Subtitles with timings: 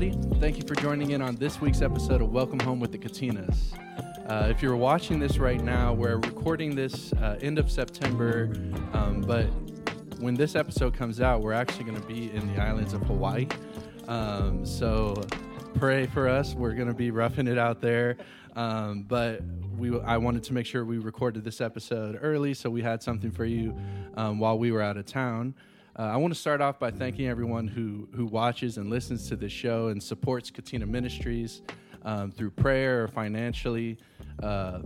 [0.00, 0.38] Everybody.
[0.38, 3.76] Thank you for joining in on this week's episode of Welcome Home with the Katinas.
[4.28, 8.52] Uh, if you're watching this right now, we're recording this uh, end of September,
[8.92, 9.46] um, but
[10.20, 13.48] when this episode comes out, we're actually going to be in the islands of Hawaii.
[14.06, 15.20] Um, so
[15.74, 16.54] pray for us.
[16.54, 18.18] We're going to be roughing it out there.
[18.54, 19.42] Um, but
[19.76, 23.32] we, I wanted to make sure we recorded this episode early so we had something
[23.32, 23.76] for you
[24.16, 25.56] um, while we were out of town.
[25.98, 29.36] Uh, I want to start off by thanking everyone who who watches and listens to
[29.36, 31.62] this show and supports Katina Ministries
[32.04, 33.98] um, through prayer or financially.
[34.40, 34.82] Uh,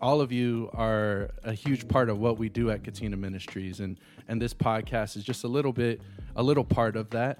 [0.00, 3.96] all of you are a huge part of what we do at Katina Ministries, and
[4.26, 6.00] and this podcast is just a little bit,
[6.34, 7.38] a little part of that.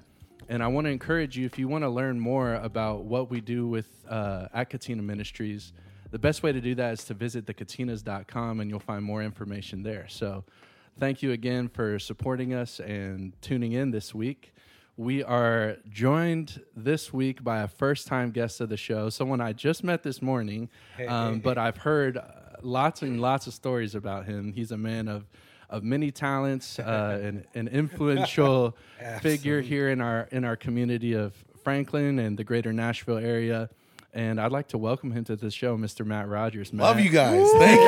[0.48, 3.40] And I want to encourage you if you want to learn more about what we
[3.40, 5.72] do with uh, at Katina Ministries.
[6.12, 9.82] The best way to do that is to visit thekatinas.com, and you'll find more information
[9.82, 10.06] there.
[10.08, 10.44] So
[11.00, 14.52] thank you again for supporting us and tuning in this week.
[14.98, 19.54] We are joined this week by a first time guest of the show, someone I
[19.54, 20.68] just met this morning,
[21.08, 22.22] um, but I've heard uh,
[22.60, 24.52] lots and lots of stories about him.
[24.52, 25.24] He's a man of
[25.70, 28.76] of many talents, uh, and an influential
[29.22, 31.32] figure here in our in our community of
[31.64, 33.70] Franklin and the greater Nashville area.
[34.12, 36.04] And I'd like to welcome him to the show, Mr.
[36.04, 36.72] Matt Rogers.
[36.72, 36.84] Matt.
[36.84, 37.48] Love you guys.
[37.58, 37.80] Thank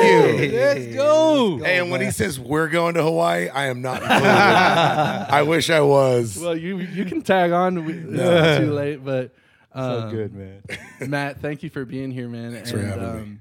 [0.51, 0.57] you.
[0.57, 1.57] Let's go.
[1.57, 4.01] Hey, and when he says we're going to Hawaii, I am not.
[4.03, 6.37] I wish I was.
[6.37, 7.83] Well, you you can tag on.
[7.85, 9.35] We, It's not too late, but
[9.75, 10.61] So um, good, man.
[11.09, 12.53] Matt, thank you for being here, man.
[12.53, 13.37] Thanks for having me.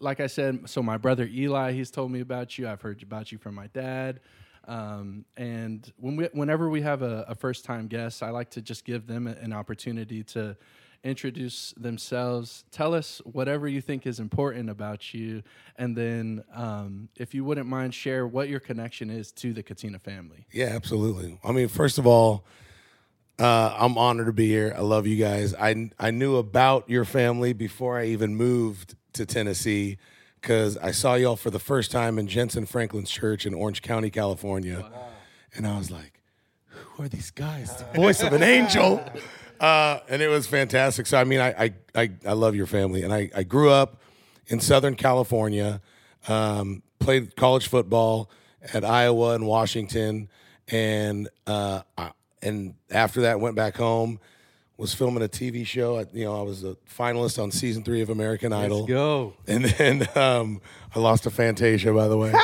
[0.00, 2.68] Like I said, so my brother Eli, he's told me about you.
[2.68, 4.20] I've heard about you from my dad.
[4.66, 8.62] Um, and when we, whenever we have a, a first time guest, I like to
[8.62, 10.56] just give them an opportunity to
[11.04, 12.64] introduce themselves.
[12.70, 15.42] Tell us whatever you think is important about you,
[15.76, 19.98] and then um, if you wouldn't mind, share what your connection is to the Katina
[19.98, 20.46] family.
[20.52, 21.38] Yeah, absolutely.
[21.44, 22.44] I mean, first of all,
[23.38, 24.74] uh, I'm honored to be here.
[24.76, 25.54] I love you guys.
[25.54, 29.98] I I knew about your family before I even moved to Tennessee
[30.40, 34.10] because I saw y'all for the first time in Jentezen Franklin's church in Orange County,
[34.10, 34.90] California,
[35.54, 36.20] and I was like,
[36.66, 37.76] "Who are these guys?
[37.76, 39.04] The voice of an angel."
[39.60, 41.06] Uh, and it was fantastic.
[41.06, 44.00] So I mean, I I I, I love your family, and I I grew up
[44.46, 45.80] in Southern California,
[46.28, 48.30] um, played college football
[48.72, 50.28] at Iowa and Washington,
[50.68, 54.20] and uh, I, and after that went back home,
[54.78, 55.98] was filming a TV show.
[55.98, 58.78] I, you know, I was a finalist on season three of American Idol.
[58.78, 59.34] Let's go.
[59.46, 60.60] And then um,
[60.94, 62.32] I lost to Fantasia, by the way.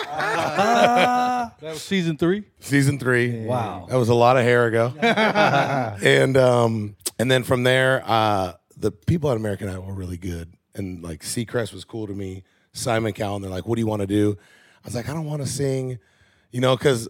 [1.61, 2.45] That was season three.
[2.61, 3.47] season three.
[3.47, 3.87] Wow.
[3.89, 4.93] That was a lot of hair ago.
[5.01, 10.53] and um, and then from there, uh, the people at American Idol were really good.
[10.75, 12.45] And like Seacrest was cool to me.
[12.73, 14.37] Simon Cowell, and they're like, "What do you want to do?"
[14.85, 15.99] I was like, "I don't want to sing,"
[16.51, 17.09] you know, because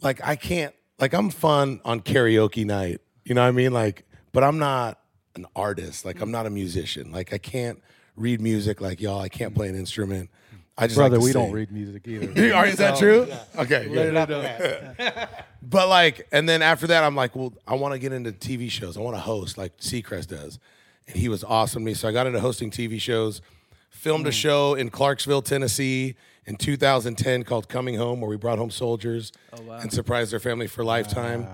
[0.00, 0.74] like I can't.
[0.98, 3.00] Like I'm fun on karaoke night.
[3.24, 3.72] You know what I mean?
[3.72, 4.07] Like,
[4.38, 5.00] but I'm not
[5.34, 6.04] an artist.
[6.04, 7.10] Like I'm not a musician.
[7.10, 7.82] Like I can't
[8.14, 9.20] read music like y'all.
[9.20, 10.30] I can't play an instrument.
[10.76, 12.54] I just Brother, to we don't read music either.
[12.54, 13.26] Are- Is that true?
[13.56, 13.88] Okay.
[13.88, 15.28] good.
[15.60, 18.70] But like, and then after that, I'm like, well, I want to get into TV
[18.70, 18.96] shows.
[18.96, 20.60] I want to host like Seacrest does.
[21.08, 21.94] And he was awesome to me.
[21.94, 23.42] So I got into hosting TV shows,
[23.90, 24.34] filmed a hmm.
[24.34, 26.14] show in Clarksville, Tennessee
[26.46, 30.68] in 2010 called Coming Home, where we brought home soldiers oh, and surprised their family
[30.68, 31.48] for a lifetime.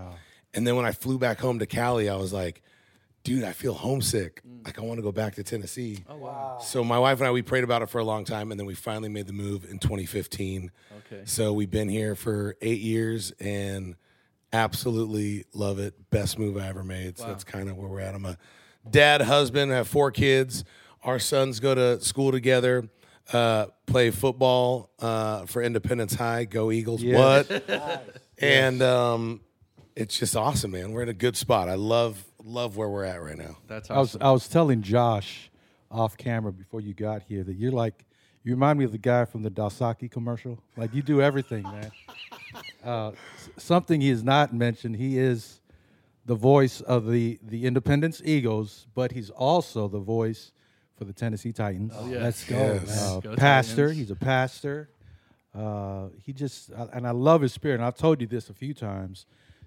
[0.52, 2.60] And then when I flew back home to Cali, I was like,
[3.24, 4.42] dude, I feel homesick.
[4.64, 6.04] Like I want to go back to Tennessee.
[6.08, 6.58] Oh wow.
[6.62, 8.66] So my wife and I we prayed about it for a long time and then
[8.66, 10.70] we finally made the move in 2015.
[10.98, 11.22] Okay.
[11.24, 13.96] So we've been here for 8 years and
[14.52, 16.10] absolutely love it.
[16.10, 17.18] Best move I ever made.
[17.18, 18.14] So that's kind of where we're at.
[18.14, 18.38] I'm a
[18.88, 20.64] dad, husband, I have four kids.
[21.02, 22.88] Our sons go to school together.
[23.32, 26.44] Uh, play football uh, for Independence High.
[26.44, 27.02] Go Eagles!
[27.02, 27.48] Yes.
[27.48, 28.10] What?
[28.36, 29.42] And um,
[29.94, 30.90] it's just awesome, man.
[30.90, 31.68] We're in a good spot.
[31.68, 33.56] I love love where we're at right now.
[33.66, 34.16] That's I was.
[34.20, 35.50] I was telling Josh
[35.90, 38.04] off camera before you got here that you're like
[38.42, 40.58] you remind me of the guy from the Dos Equis commercial.
[40.76, 41.90] Like you do everything, man.
[42.84, 43.12] Uh,
[43.56, 44.94] something he has not mentioned.
[44.96, 45.60] He is
[46.26, 50.52] the voice of the the Independence Eagles, but he's also the voice
[50.98, 51.94] for the Tennessee Titans.
[51.96, 52.86] Oh, Let's go, Yes.
[52.86, 52.98] man.
[52.98, 53.76] Uh, Go pastor.
[53.88, 53.96] Titans.
[53.98, 54.90] He's a pastor.
[55.54, 57.76] Uh, he just uh, and I love his spirit.
[57.76, 59.24] And I've told you this a few times,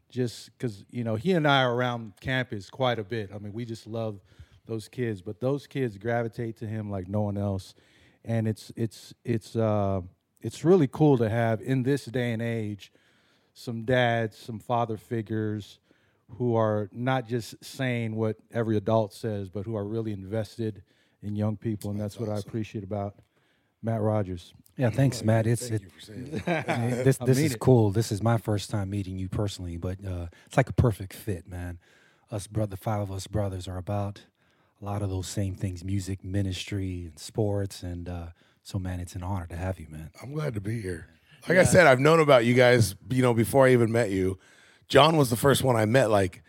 [0.10, 3.32] just because you know he and I are around campus quite a bit.
[3.34, 4.20] I mean, we just love
[4.66, 7.74] those kids, but those kids gravitate to him like no one else,
[8.26, 10.02] and it's it's it's uh,
[10.42, 12.92] it's really cool to have in this day and age
[13.54, 15.80] some dads, some father figures
[16.38, 20.84] who are not just saying what every adult says, but who are really invested
[21.24, 23.16] in young people, and that's, what I appreciate about
[23.82, 24.54] Matt Rogers.
[24.78, 25.48] Yeah, thanks, Matt.
[25.48, 27.04] It's it, Thank you for saying that.
[27.04, 27.60] This this is it.
[27.60, 27.92] cool.
[27.92, 31.48] This is my first time meeting you personally, but uh, it's like a perfect fit,
[31.48, 31.80] man.
[32.30, 34.22] Us brother, five of us brothers are about
[34.82, 37.82] a lot of those same things: music, ministry, and sports.
[37.82, 38.28] And uh,
[38.62, 40.12] so, man, it's an honor to have you, man.
[40.22, 41.08] I'm glad to be here.
[41.48, 44.38] Like I said, I've known about you guys, you know, before I even met you.
[44.90, 46.44] John was the first one I met, like,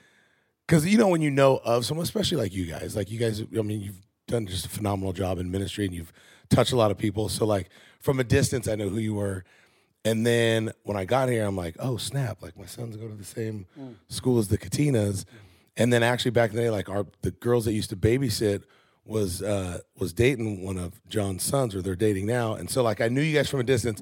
[0.67, 3.43] because you know when you know of someone, especially like you guys, like you guys.
[3.57, 6.13] I mean, you've done just a phenomenal job in ministry, and you've
[6.51, 7.29] touched a lot of people.
[7.29, 9.45] So like from a distance, I know who you were.
[10.05, 12.41] And then when I got here, I'm like, oh snap!
[12.41, 13.67] Like my sons go to the same
[14.09, 15.25] school as the Katinas.
[15.77, 18.63] And then actually back in the day, like our the girls that used to babysit
[19.05, 22.55] was uh, was dating one of John's sons, or they're dating now.
[22.55, 24.01] And so like I knew you guys from a distance.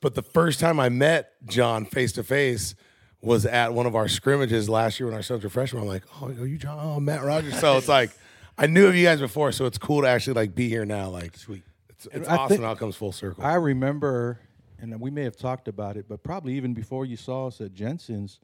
[0.00, 2.74] But the first time I met John face to face
[3.20, 5.82] was at one of our scrimmages last year when our sons were freshmen.
[5.82, 6.78] I'm like, oh, are you John?
[6.80, 7.58] Oh, Matt Rogers.
[7.58, 8.10] So it's like
[8.56, 11.08] I knew of you guys before, so it's cool to actually like be here now.
[11.08, 11.64] Like, sweet.
[11.98, 13.44] It's, it's I awesome think- how it comes full circle.
[13.44, 14.38] I remember,
[14.80, 17.74] and we may have talked about it, but probably even before you saw us at
[17.74, 18.38] Jentezen's,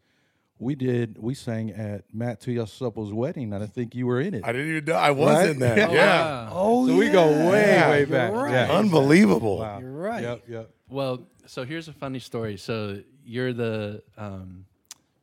[0.59, 4.45] we did we sang at Matt Tuiasosopo's wedding, and I think you were in it.
[4.45, 5.49] I didn't even know I was Right?
[5.51, 5.79] in that.
[5.91, 6.53] Oh, yeah, wow.
[6.53, 8.33] Oh, so we go way, Yeah, way back.
[8.33, 8.53] right.
[8.53, 8.73] Yeah.
[8.73, 9.59] unbelievable.
[9.59, 9.81] Wow.
[9.81, 10.23] You're right.
[10.23, 10.71] Yep, yep.
[10.89, 12.57] Well, so here's a funny story.
[12.57, 14.65] So you're the um,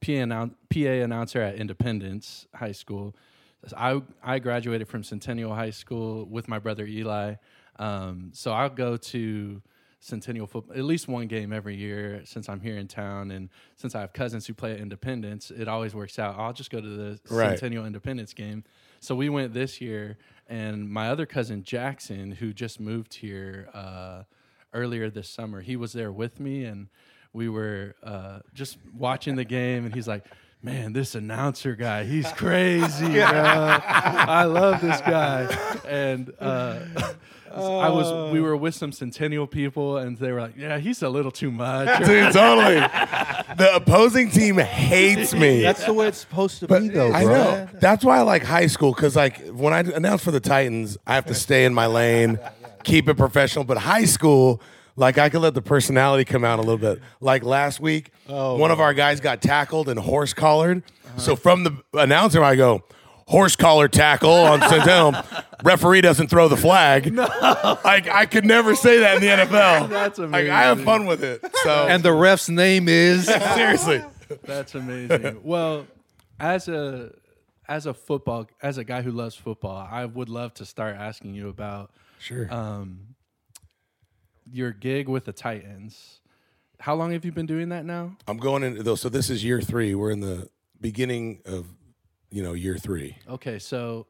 [0.02, 3.16] PA, annou- PA announcer at Independence High School.
[3.78, 7.36] I I graduated from Centennial High School with my brother Eli.
[7.82, 9.62] Um, so I'll go to
[10.00, 13.94] Centennial football at least one game every year since I'm here in town, and since
[13.94, 16.38] I have cousins who play at Independence, it always works out.
[16.40, 17.50] I'll just go to the Right.
[17.58, 18.64] Centennial Independence game.
[19.00, 20.18] So we went this year,
[20.48, 24.24] and my other cousin Jackson, who just moved here uh,
[24.74, 26.88] earlier this summer, he was there with me, and
[27.34, 30.26] we were uh, just watching the game, and he's like.
[30.64, 33.14] Man, this announcer guy, he's crazy.
[33.14, 33.24] bro.
[33.24, 35.48] I love this guy.
[35.88, 36.80] And uh,
[37.52, 41.10] I was, we were with some Centennial people, and they were like, "Yeah, he's a
[41.10, 42.76] little too much." Dude, totally.
[42.76, 45.62] The opposing team hates me.
[45.62, 47.12] That's the way it's supposed to be, though.
[47.12, 47.34] I bro.
[47.34, 47.70] know.
[47.80, 51.16] That's why I like high school because, like, when I announce for the Titans, I
[51.16, 52.38] have to stay in my lane,
[52.84, 53.66] keep it professional.
[53.66, 54.62] But high school,
[54.96, 57.02] like, I could let the personality come out a little bit.
[57.20, 60.84] Like last week, one of our guys got tackled and horse collared.
[61.18, 62.84] So from the announcer, I go,
[63.28, 65.14] horse collar tackle on Centennial.
[65.64, 67.14] Referee doesn't throw the flag.
[67.14, 69.90] Like I could never say that in the NFL.
[69.90, 71.42] That's Like I have fun with it.
[71.64, 73.26] So And the ref's name is.
[73.56, 74.04] seriously,
[74.44, 75.42] That's amazing.
[75.44, 75.86] well,
[76.40, 77.14] as a
[77.68, 81.36] as a football as a guy who loves football, I would love to start asking
[81.36, 82.52] you about sure.
[82.54, 83.11] um,
[84.52, 86.20] your gig with the Titans.
[86.80, 88.18] How long have you been doing that now?
[88.28, 88.96] I'm going into though.
[88.96, 89.94] So this is year three.
[89.96, 91.68] We're in the beginning of,
[92.30, 93.18] you know, year three.
[93.30, 94.08] Okay, so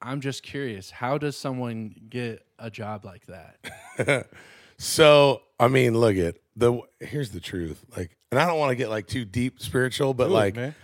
[0.00, 4.26] I'm just curious, how does someone get a job like that?
[4.78, 6.80] So I mean, look at the.
[7.00, 7.84] Here's the truth.
[7.96, 10.56] Like, and I don't want to get like too deep spiritual, but Do it, like
[10.56, 10.74] man.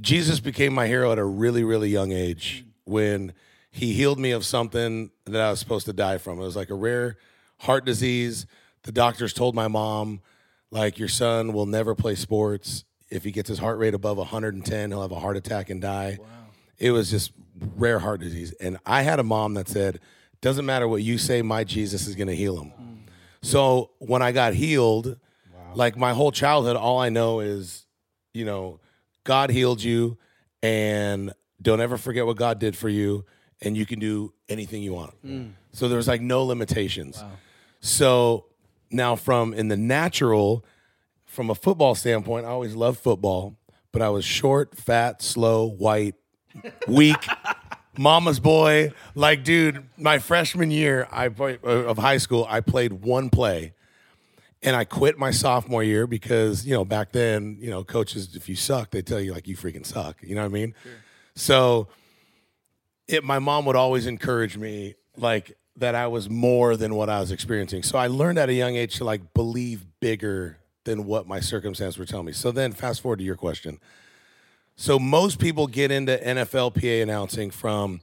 [0.00, 3.32] Jesus became my hero at a really, really young age when
[3.70, 6.38] he healed me of something that I was supposed to die from.
[6.38, 7.16] It was like a rare
[7.58, 8.46] heart disease.
[8.82, 10.20] The doctors told my mom,
[10.70, 12.84] like, your son will never play sports.
[13.10, 16.18] If he gets his heart rate above 110, he'll have a heart attack and die.
[16.78, 17.32] It was just
[17.76, 18.52] rare heart disease.
[18.60, 20.00] And I had a mom that said,
[20.40, 22.70] doesn't matter what you say, my Jesus is going to heal him.
[22.70, 22.94] Hmm.
[23.42, 25.18] So when I got healed,
[25.74, 27.86] like my whole childhood, all I know is,
[28.34, 28.80] you know,
[29.24, 30.18] God healed you,
[30.62, 33.24] and don't ever forget what God did for you,
[33.60, 35.14] and you can do anything you want.
[35.22, 35.48] Hmm.
[35.72, 37.22] So there was like no limitations.
[37.86, 38.46] So
[38.90, 40.64] now, from in the natural,
[41.24, 43.56] from a football standpoint, I always loved football,
[43.92, 46.16] but I was short, fat, slow, white,
[46.88, 47.24] weak.
[47.98, 53.30] Mama's boy, like dude, my freshman year I uh, of high school, I played one
[53.30, 53.72] play,
[54.62, 58.48] and I quit my sophomore year because you know back then, you know, coaches if
[58.48, 60.16] you suck, they tell you like you freaking suck.
[60.22, 60.74] You know what I mean?
[61.36, 61.86] So,
[63.06, 67.20] it my mom would always encourage me like that I was more than what I
[67.20, 67.82] was experiencing.
[67.82, 71.98] So I learned at a young age to like believe bigger than what my circumstances
[71.98, 72.32] were telling me.
[72.32, 73.78] So then, fast forward to your question.
[74.76, 78.00] So most people get into NFL PA announcing from,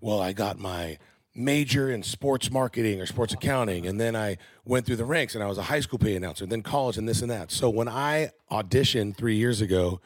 [0.00, 0.98] well, I got my
[1.34, 5.44] major in sports marketing or sports accounting, and then I went through the ranks and
[5.44, 7.50] I was a high school PA announcer, then college, and this and that.
[7.50, 10.00] So when I auditioned three years ago,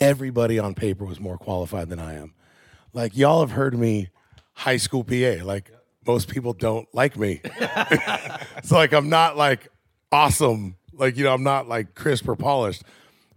[0.00, 2.34] everybody on paper was more qualified than I am.
[2.92, 4.10] Like y'all have heard me
[4.52, 5.44] high school PA.
[5.44, 5.72] Like
[6.06, 7.40] most people don't like me.
[7.44, 9.68] it's like I'm not like
[10.12, 10.76] awesome.
[10.92, 12.82] Like you know, I'm not like crisp or polished.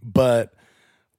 [0.03, 0.53] But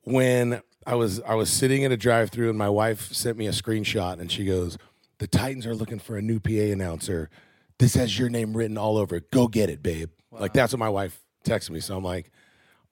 [0.03, 3.53] when I was I was sitting in a drive-through and my wife sent me a
[3.53, 4.79] screenshot and she goes,
[5.19, 7.31] "The Titans are looking for a new PA announcer.
[7.79, 9.31] This has your name written all over it.
[9.31, 11.81] Go get it, babe." Like that's what my wife texted me.
[11.81, 12.31] So I'm like,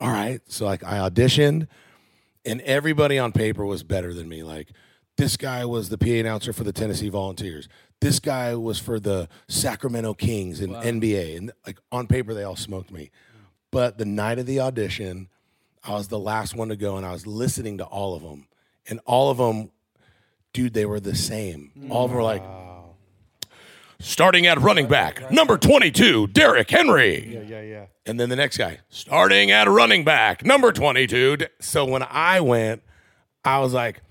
[0.00, 1.68] "All right." So like I auditioned
[2.46, 4.42] and everybody on paper was better than me.
[4.42, 4.70] Like
[5.16, 7.68] this guy was the PA announcer for the Tennessee Volunteers.
[8.00, 12.56] This guy was for the Sacramento Kings in NBA, and like on paper they all
[12.56, 13.10] smoked me.
[13.70, 15.28] But the night of the audition,
[15.82, 18.48] I was the last one to go, and I was listening to all of them,
[18.88, 19.70] and all of them,
[20.52, 21.72] dude, they were the same.
[21.90, 22.42] All of them were like.
[23.98, 27.32] Starting at running back, number 22, Derrick Henry.
[27.32, 27.86] Yeah, yeah, yeah.
[28.04, 31.38] And then the next guy, starting at running back, number 22.
[31.60, 32.82] So when I went,
[33.42, 34.02] I was like,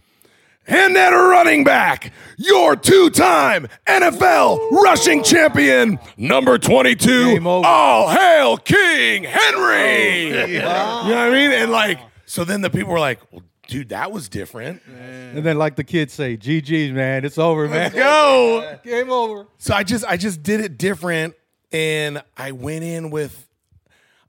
[0.67, 7.39] and that running back, your two time NFL rushing champion, number 22.
[7.45, 10.33] All hail King Henry.
[10.33, 11.51] Oh, you know what I mean?
[11.51, 14.81] And like, so then the people were like, well, dude, that was different.
[14.87, 17.91] And then, like the kids say, GG's, man, it's over, man.
[17.93, 18.79] Go.
[18.83, 19.47] Game over.
[19.57, 21.35] So I just I just did it different,
[21.71, 23.47] and I went in with,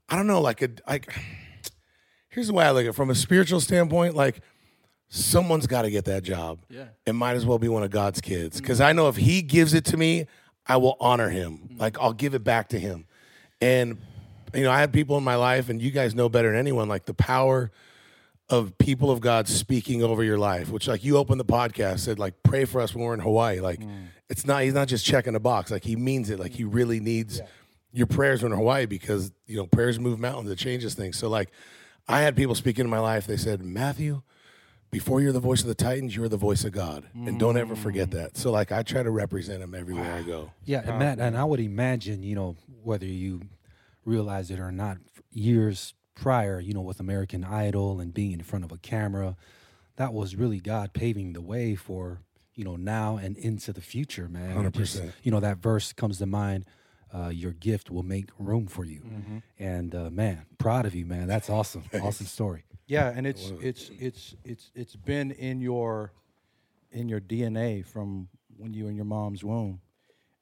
[0.09, 1.13] I don't know, like a like.
[2.29, 4.13] Here's the way I look at it from a spiritual standpoint.
[4.13, 4.41] Like,
[5.09, 6.59] someone's got to get that job.
[6.69, 6.85] Yeah.
[7.05, 8.61] It might as well be one of God's kids mm.
[8.61, 10.27] because I know if He gives it to me,
[10.65, 11.69] I will honor Him.
[11.73, 11.79] Mm.
[11.79, 13.05] Like I'll give it back to Him.
[13.61, 13.97] And
[14.53, 16.87] you know, I have people in my life, and you guys know better than anyone,
[16.87, 17.71] like the power
[18.49, 22.17] of people of God speaking over your life, which like you opened the podcast, said
[22.17, 23.59] like pray for us when we're in Hawaii.
[23.59, 24.05] Like mm.
[24.29, 26.39] it's not he's not just checking a box, like he means it.
[26.39, 27.41] Like he really needs
[27.91, 31.17] your prayers when in Hawaii because you know prayers move mountains, it changes things.
[31.17, 31.49] So like
[32.07, 34.21] I had people speak into my life, they said, Matthew,
[34.91, 37.05] before you're the voice of the Titans, you're the voice of God.
[37.13, 38.37] And don't ever forget that.
[38.37, 40.51] So like I try to represent him everywhere I go.
[40.65, 43.41] Yeah, and Matt, and I would imagine, you know, whether you
[44.05, 44.97] realize it or not,
[45.31, 49.35] years prior, you know, with American Idol and being in front of a camera,
[49.97, 52.21] that was really God paving the way for,
[52.55, 54.55] you know, now and into the future, man.
[54.71, 55.11] 100%.
[55.23, 56.65] you know, that verse comes to mind.
[57.13, 59.37] Uh, your gift will make room for you, Mm-hmm.
[59.59, 61.25] and uh, man, proud of you, man.
[61.27, 62.65] That's awesome, awesome story.
[62.87, 66.13] Yeah, and it's it's it's it's it's been in your
[66.91, 69.81] in your DNA from when you were in your mom's womb,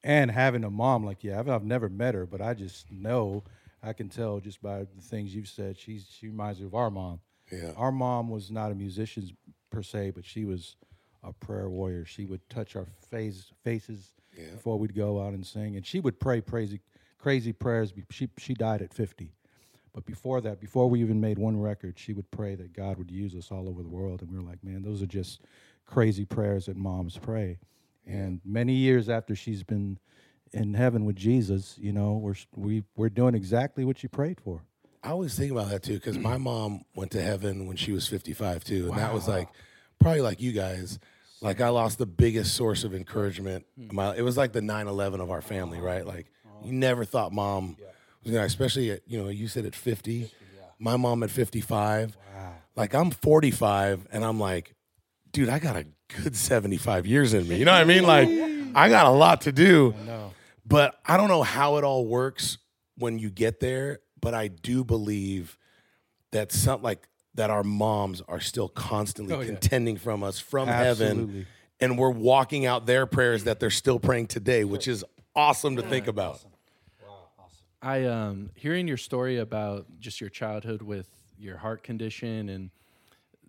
[0.04, 1.34] and having a mom like you.
[1.34, 3.42] I've, I've never met her, but I just know
[3.82, 5.76] I can tell just by the things you've said.
[5.78, 7.20] She's she reminds me of our mom.
[7.50, 7.72] Yeah.
[7.76, 9.36] Our mom was not a musician
[9.70, 10.76] per se, but she was
[11.22, 12.04] a prayer warrior.
[12.04, 14.12] She would touch our face faces
[14.52, 16.80] before we'd go out and sing, and she would pray crazy
[17.18, 17.92] crazy prayers.
[18.10, 19.32] She she died at fifty.
[19.96, 23.10] But before that, before we even made one record, she would pray that God would
[23.10, 24.20] use us all over the world.
[24.20, 25.40] And we were like, man, those are just
[25.86, 27.58] crazy prayers that moms pray.
[28.06, 29.98] And many years after she's been
[30.52, 34.60] in heaven with Jesus, you know, we're we we're doing exactly what she prayed for.
[35.02, 38.06] I always think about that too because my mom went to heaven when she was
[38.06, 39.48] 55 too, and that was like
[39.98, 40.98] probably like you guys.
[41.40, 43.64] Like I lost the biggest source of encouragement.
[43.78, 46.06] in My it was like the 9/11 of our family, right?
[46.06, 46.66] Like oh.
[46.66, 47.78] you never thought mom
[48.26, 50.30] was gonna, especially at you know you said at 50.
[50.78, 52.16] My mom at 55.
[52.76, 54.74] Like I'm 45, and I'm like,
[55.32, 55.86] dude, I got a
[56.22, 57.56] good 75 years in me.
[57.56, 58.02] You know what I mean?
[58.04, 58.28] Like
[58.76, 59.94] I got a lot to do.
[60.66, 62.58] But I don't know how it all works
[62.98, 65.56] when you get there, but I do believe
[66.32, 69.46] that some like that our moms are still constantly Oh, yeah.
[69.46, 71.46] contending from us from heaven
[71.80, 75.04] and we're walking out their prayers that they're still praying today, which is
[75.34, 76.44] awesome to think about.
[77.86, 82.70] I um hearing your story about just your childhood with your heart condition and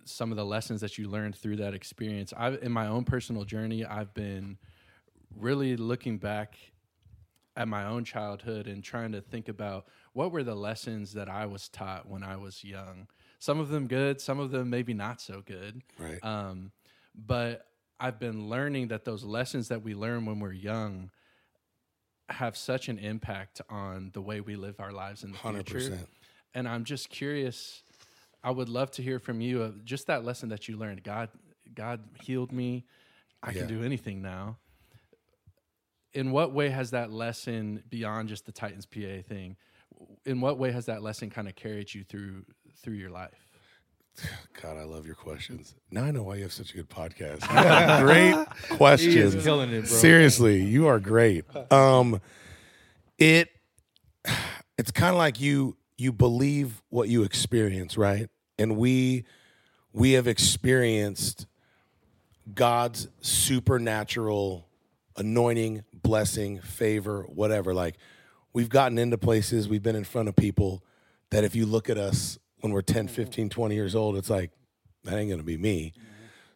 [0.06, 2.34] some of the lessons that you learned through that experience.
[2.38, 4.60] I in my own personal journey, I've been
[5.36, 6.56] really looking back
[7.56, 11.48] at my own childhood and trying to think about what were the lessons that I
[11.48, 13.08] was taught when I was young.
[13.40, 15.82] Some of them good, some of them maybe not so good.
[15.98, 16.24] Right.
[16.24, 16.72] Um,
[17.16, 17.66] but
[18.00, 21.10] I've been learning that those lessons that we learn when we're young
[22.30, 25.80] have such an impact on the way we live our lives in the future.
[25.80, 26.08] 100%.
[26.54, 27.84] And I'm just curious.
[28.44, 31.04] I would love to hear from you of just that lesson that you learned.
[31.04, 31.30] God,
[31.74, 32.86] God healed me.
[33.42, 33.60] I Yeah.
[33.60, 34.58] can do anything now.
[36.14, 39.56] In what way has that lesson beyond just the Titans PA thing?
[40.26, 42.46] In what way has that lesson kind of carried you through
[42.82, 43.47] through your life?
[44.62, 45.76] God, I love your questions.
[45.92, 47.48] Now I know why you have such a good podcast.
[48.04, 48.36] Great
[48.78, 49.34] questions.
[49.34, 49.90] He killing it, bro.
[49.90, 51.46] Seriously, you are great.
[51.72, 52.20] Um,
[53.18, 53.50] it
[54.78, 58.30] it's kind of like you you believe what you experience, right?
[58.58, 59.26] And we
[59.94, 61.46] we have experienced
[62.54, 64.68] God's supernatural
[65.18, 67.74] anointing, blessing, favor, whatever.
[67.74, 67.98] Like
[68.54, 70.84] we've gotten into places, we've been in front of people
[71.30, 73.16] that if you look at us when we're 10, mm-hmm.
[73.16, 74.52] 15, 20 years old, it's like,
[75.04, 75.94] that ain't gonna be me.
[75.96, 76.04] Mm-hmm.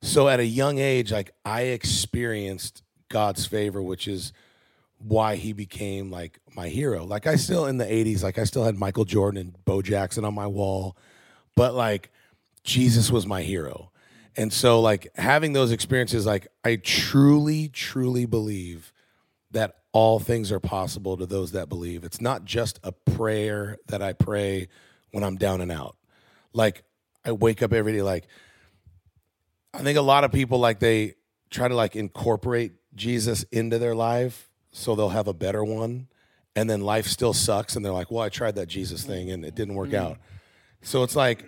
[0.02, 4.34] So at a young age, like I experienced God's favor, which is
[4.98, 7.06] why he became like my hero.
[7.06, 10.26] Like I still in the 80s, like I still had Michael Jordan and Bo Jackson
[10.26, 10.98] on my wall,
[11.56, 12.12] but like
[12.64, 13.92] Jesus was my hero.
[14.36, 18.92] And so like having those experiences, like I truly, truly believe
[19.52, 22.04] that all things are possible to those that believe.
[22.04, 24.68] It's not just a prayer that I pray
[25.12, 25.96] when I'm down and out.
[26.54, 26.84] Like
[27.26, 28.28] I wake up every day like
[29.74, 31.16] I think a lot of people like they
[31.50, 36.08] try to like incorporate Jesus into their life so they'll have a better one
[36.56, 39.46] and then life still sucks and they're like, "Well, I tried that Jesus thing and
[39.46, 40.12] it didn't work mm-hmm.
[40.12, 40.18] out."
[40.82, 41.46] So it's like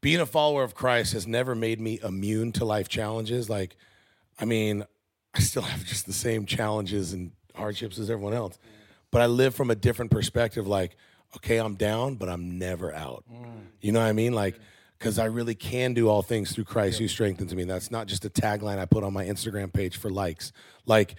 [0.00, 3.50] being a follower of Christ has never made me immune to life challenges.
[3.50, 3.76] Like
[4.38, 4.84] I mean,
[5.34, 8.58] I still have just the same challenges and hardships as everyone else.
[9.10, 10.96] But I live from a different perspective like,
[11.36, 13.24] okay, I'm down, but I'm never out.
[13.32, 13.66] Mm.
[13.80, 14.32] You know what I mean?
[14.32, 14.58] Like
[14.98, 17.64] because I really can do all things through Christ who strengthens me.
[17.64, 20.52] That's not just a tagline I put on my Instagram page for likes.
[20.86, 21.16] Like,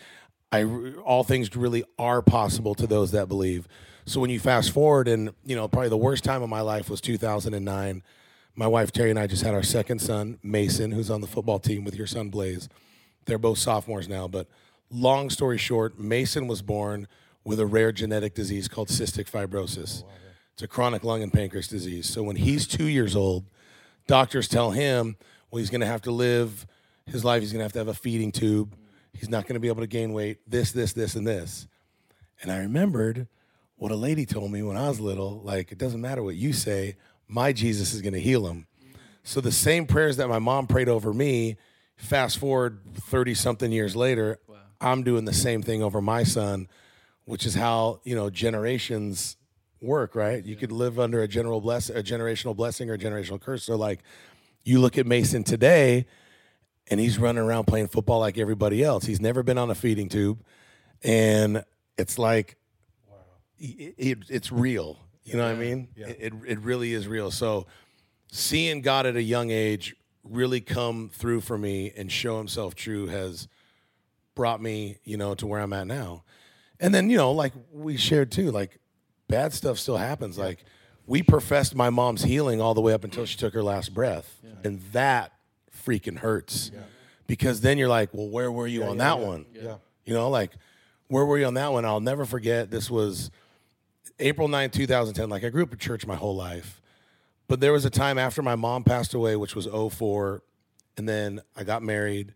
[0.52, 0.64] I
[1.04, 3.68] all things really are possible to those that believe.
[4.06, 6.90] So when you fast forward, and you know, probably the worst time of my life
[6.90, 8.04] was 2009.
[8.56, 11.60] My wife Terry and I just had our second son, Mason, who's on the football
[11.60, 12.70] team with your son Blaze.
[13.26, 14.48] They're both sophomores now, but
[14.90, 17.08] long story short, Mason was born
[17.48, 20.04] with a rare genetic disease called cystic fibrosis.
[20.52, 22.06] It's a chronic lung and pancreas disease.
[22.06, 23.46] So when he's two years old,
[24.06, 25.16] doctors tell him,
[25.50, 26.68] well, he's going to have to live
[27.06, 27.42] his life.
[27.42, 28.76] He's going to have to have a feeding tube.
[29.14, 30.40] He's not going to be able to gain weight.
[30.46, 31.70] This, this, this, and this.
[32.42, 33.30] And I remembered
[33.78, 35.40] what a lady told me when I was little.
[35.42, 36.98] Like, it doesn't matter what you say,
[37.30, 38.68] my Jesus is going to heal him.
[39.24, 41.56] So the same prayers that my mom prayed over me,
[41.96, 44.38] fast forward 30 something years later,
[44.82, 46.68] I'm doing the same thing over my son,
[47.28, 49.36] which is how, you know, generations
[49.82, 50.44] work, right?
[50.46, 53.64] You could live under a general bless a generational blessing or a generational curse.
[53.66, 54.00] So like
[54.64, 56.06] you look at Mason today
[56.90, 59.04] and he's running around playing football like everybody else.
[59.06, 60.42] He's never been on a feeding tube.
[61.04, 61.66] And
[61.98, 62.56] it's like
[63.60, 64.98] it, it- it's real.
[65.26, 65.90] You know what I mean?
[65.98, 67.30] It, it it really is real.
[67.32, 67.68] So
[68.32, 73.08] seeing God at a young age really come through for me and show himself true
[73.08, 73.50] has
[74.36, 76.24] brought me, you know, to where I'm at now.
[76.80, 78.80] And then, you know, like we shared too, like
[79.28, 80.38] bad stuff still happens.
[80.38, 80.64] Like
[81.06, 84.40] we professed my mom's healing all the way up until she took her last breath.
[84.64, 85.34] And that
[85.86, 86.72] freaking hurts.
[87.26, 89.46] Because then you're like, well, where were you on that one?
[89.54, 89.76] Yeah.
[90.06, 90.52] You know, like
[91.08, 91.86] where were you on that one?
[91.86, 92.70] I'll never forget.
[92.70, 93.32] This was
[94.20, 95.30] April 9, 2010.
[95.30, 96.82] Like I grew up in church my whole life.
[97.48, 100.44] But there was a time after my mom passed away, which was 04,
[100.98, 102.34] and then I got married,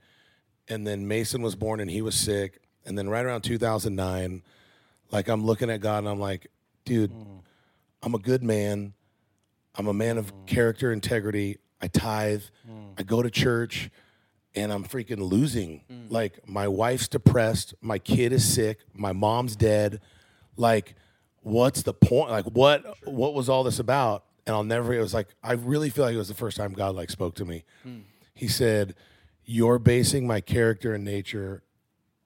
[0.69, 2.60] and then Mason was born and he was sick.
[2.85, 4.43] And then right around 2009,
[5.11, 6.47] like I'm looking at God and I'm like,
[6.85, 7.41] dude, mm.
[8.01, 8.93] I'm a good man.
[9.75, 10.47] I'm a man of mm.
[10.47, 11.57] character, integrity.
[11.81, 12.43] I tithe.
[12.69, 12.93] Mm.
[12.97, 13.89] I go to church
[14.55, 15.81] and I'm freaking losing.
[16.09, 20.01] Like my wife's depressed, my kid is sick, my mom's dead.
[20.57, 20.95] Like,
[21.41, 22.31] what's the point?
[22.31, 24.25] Like, what what was all this about?
[24.45, 24.93] And I'll never.
[24.93, 27.35] It was like I really feel like it was the first time God like spoke
[27.35, 27.63] to me.
[27.83, 27.99] Hmm.
[28.33, 28.95] He said,
[29.45, 31.63] "You're basing my character and nature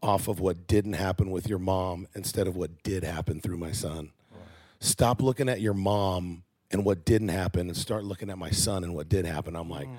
[0.01, 3.71] off of what didn't happen with your mom instead of what did happen through my
[3.71, 4.12] son.
[4.79, 8.84] Stop looking at your mom and what didn't happen and start looking at my son
[8.84, 9.95] and what did happen." I'm like, hmm.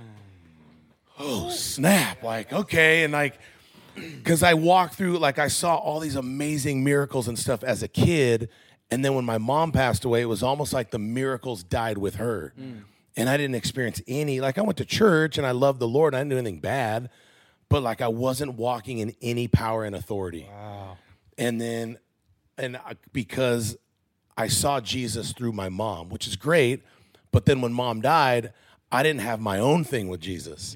[1.18, 3.04] oh snap like okay.
[3.04, 3.38] And like
[3.94, 7.88] because i walked through like i saw all these amazing miracles and stuff as a
[7.88, 8.48] kid.
[8.90, 12.16] And then when my mom passed away it was almost like the miracles died with
[12.16, 12.52] her.
[12.56, 12.80] Hmm.
[13.16, 16.14] And i didn't experience any like i went to church and i loved the lord
[16.14, 17.09] i didn't do anything bad
[17.68, 20.96] but like i wasn't walking in any power and authority Wow.
[21.38, 21.98] and then
[22.59, 23.76] and I, because
[24.38, 26.83] I saw Jesus through my mom, which is great,
[27.33, 28.52] but then when mom died,
[28.92, 30.74] I didn't have my own thing with Jesus,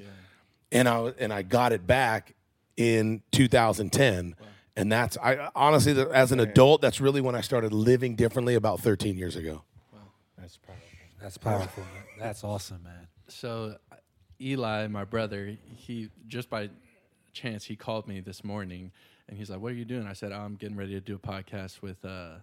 [0.73, 2.35] and I and I got it back
[2.77, 4.35] in 2010,
[4.77, 8.81] and that's I honestly as an adult, that's really when I started living differently about
[8.81, 9.63] 13 years ago.
[9.93, 9.99] Wow,
[10.39, 10.85] that's powerful.
[11.21, 11.85] That's powerful.
[12.19, 13.09] That's awesome, man.
[13.29, 13.77] So
[14.41, 16.71] Eli, my brother, he just by
[17.33, 18.91] chance he called me this morning
[19.29, 21.19] and he's like, "What are you doing?" I said, "I'm getting ready to do a
[21.19, 22.37] podcast with uh,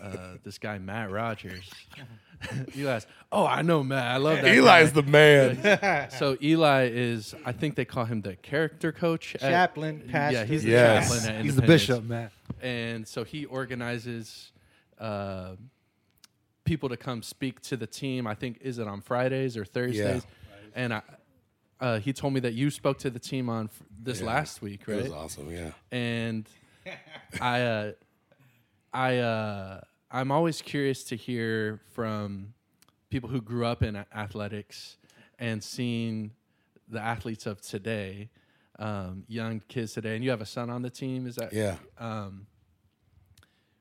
[0.00, 1.68] uh, this guy Matt Rogers.
[2.76, 4.12] Eli's, oh, I know Matt.
[4.12, 4.46] I love that.
[4.46, 6.08] Eli's guy." the man.
[6.18, 9.34] So Eli is, I think they call him the character coach.
[9.34, 11.08] at- Chaplain, Yeah, he's the Yes.
[11.10, 12.30] chaplain at He's the bishop, man.
[12.62, 14.52] and so he organizes
[14.98, 15.56] uh,
[16.64, 18.26] people to come speak to the team.
[18.26, 20.26] I think is it on Fridays or Thursdays,
[20.74, 21.02] and I,
[21.80, 24.26] uh, he told me that you spoke to the team on f- this Yeah.
[24.26, 24.98] last week, right?
[24.98, 25.50] It was awesome.
[25.50, 25.72] Yeah.
[25.90, 26.48] And
[27.40, 27.92] I, uh,
[28.92, 32.54] I, uh, I'm always curious to hear from
[33.10, 34.96] people who grew up in athletics
[35.38, 36.32] and seeing
[36.88, 38.30] the athletes of today,
[38.78, 40.14] um, young kids today.
[40.14, 41.52] And you have a son on the team, is that?
[41.52, 41.76] Yeah.
[41.98, 42.46] um,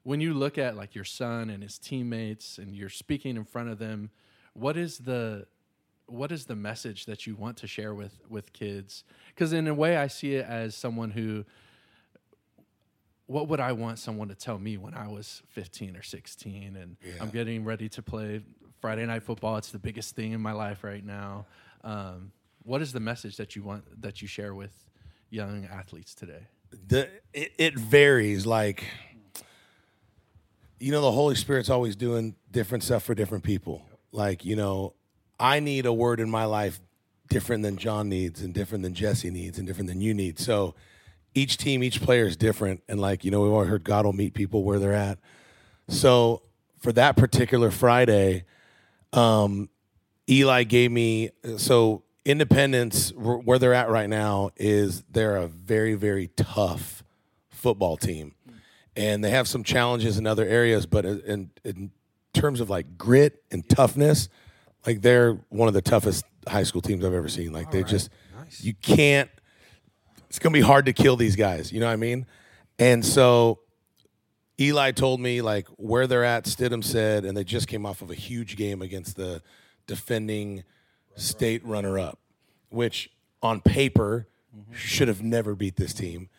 [0.04, 3.70] when you look at like your son and his teammates and you're speaking in front
[3.70, 4.12] of them
[4.54, 5.48] what is the
[6.08, 9.04] what is the message that you want to share with with kids?
[9.30, 11.46] Because in a way i see it as someone who
[13.28, 16.96] what would i want someone to tell me when i was 15 or 16 and
[17.20, 18.44] i'm getting ready to play
[18.86, 19.58] friday night football.
[19.58, 21.48] It's the biggest thing in my life right now.
[21.84, 24.74] Um, what is the message that you want that you share with
[25.32, 26.48] young athletes today?
[26.88, 28.46] The it, it varies.
[28.46, 28.86] Like
[30.80, 33.82] you know the holy spirit's always doing different stuff for different people.
[34.12, 34.94] Like you know
[35.40, 36.80] i need a word in my life
[37.30, 40.40] different than john needs and different than jesse needs and different than you need.
[40.40, 40.76] So
[41.34, 42.82] each team each player is different.
[42.88, 45.20] And like you know we've always heard god will meet people where they're at.
[45.88, 46.42] So
[46.80, 48.46] for that particular friday
[49.14, 49.70] um
[50.30, 56.30] Eli gave me so Independence where they're at right now is they're a very very
[56.36, 57.04] tough
[57.52, 58.34] football team,
[58.96, 61.92] and they have some challenges in other areas, but in in
[62.34, 64.28] terms of like grit and toughness,
[64.86, 67.52] like they're one of the toughest high school teams I've ever seen.
[67.52, 68.10] Like they just
[68.60, 69.30] you can't.
[70.30, 71.72] It's gonna be hard to kill these guys.
[71.72, 72.26] You know what I mean?
[72.78, 73.60] And so
[74.60, 76.46] Eli told me like where they're at.
[76.46, 79.42] Stidham said, and they just came off of a huge game against the
[79.88, 80.64] defending
[81.16, 82.20] state runner-up,
[82.70, 83.10] which
[83.42, 84.74] on paper mm-hmm.
[84.74, 86.30] should have never beat this team.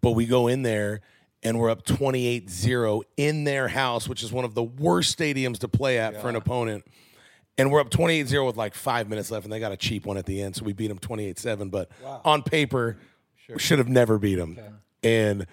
[0.00, 1.00] But we go in there
[1.42, 5.68] and we're up 28-0 in their house, which is one of the worst stadiums to
[5.68, 6.84] play at for an opponent.
[7.60, 10.16] And we're up 28-0 with like five minutes left, and they got a cheap one
[10.16, 11.70] at the end, so we beat them 28-7.
[11.70, 11.90] But
[12.24, 12.96] on paper,
[13.50, 14.58] we should have never beat them.
[15.02, 15.46] And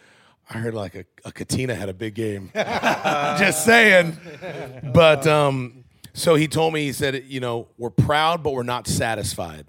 [0.49, 2.49] I heard like a, a Katina had a big game.
[2.55, 4.17] Just saying.
[4.93, 8.87] But um, so he told me, he said, you know, we're proud, but we're not
[8.87, 9.65] satisfied.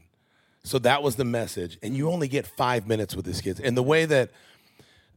[0.63, 1.77] So that was the message.
[1.83, 3.59] And you only get five minutes with these kids.
[3.59, 4.31] And the way that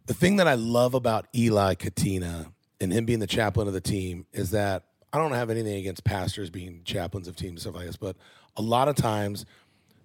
[0.07, 2.47] the thing that I love about Eli Katina
[2.79, 6.03] and him being the chaplain of the team is that I don't have anything against
[6.03, 8.15] pastors being chaplains of teams and stuff like this, but
[8.57, 9.45] a lot of times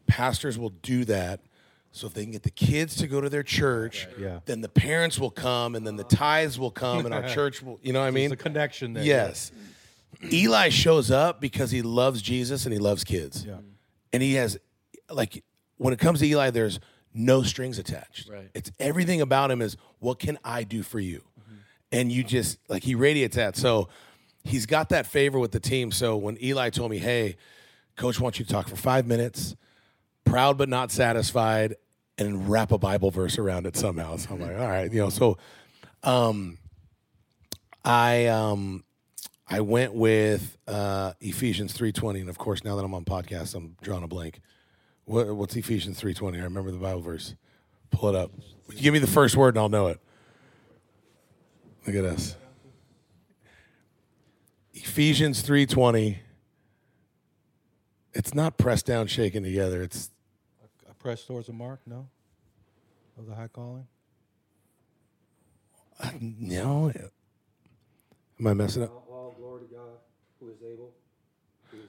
[0.07, 1.41] pastors will do that
[1.93, 4.41] so if they can get the kids to go to their church, Yeah.
[4.45, 7.81] then the parents will come and then the tithes will come and our church will,
[7.83, 8.29] you know what I mean?
[8.29, 9.03] There's a connection there.
[9.03, 9.51] Yes.
[10.31, 13.47] Eli shows up because he loves Jesus and he loves kids.
[13.47, 13.57] Yeah.
[14.13, 14.59] And he has,
[15.11, 15.43] like,
[15.79, 16.81] when it comes to Eli, there's
[17.15, 18.29] no strings attached.
[18.29, 18.51] Right.
[18.55, 21.23] It's everything about him is, what can I do for you?
[21.41, 21.55] Mm-hmm.
[21.93, 23.57] And you just, like, he radiates that.
[23.57, 23.89] So
[24.47, 25.91] he's got that favor with the team.
[25.91, 27.37] So when Eli told me, hey,
[27.97, 29.57] coach wants you to talk for five minutes,
[30.25, 31.77] proud but not satisfied,
[32.19, 34.17] and wrap a Bible verse around it somehow.
[34.17, 35.37] So I'm like, all right, you know, so
[36.03, 36.59] um
[37.85, 38.85] I um
[39.49, 43.77] I went with uh Ephesians 3:20 and of course now that I'm on podcast I'm
[43.83, 44.41] drawing a blank.
[45.05, 46.41] What, what's Ephesians 3:20?
[46.41, 47.35] I remember the Bible verse.
[47.91, 48.31] Pull it up.
[48.77, 50.01] Give me the first word and I'll know it.
[51.87, 52.35] Look at us.
[54.87, 56.19] Ephesians 3:20
[58.15, 59.83] It's not pressed down shaken together.
[59.83, 60.11] It's
[60.89, 62.07] I press towards the mark, no?
[63.19, 63.87] Of the high calling?
[66.01, 66.93] Uh, no.
[68.39, 68.91] Am I messing up?
[69.11, 69.99] All glory to God
[70.41, 70.93] who is able.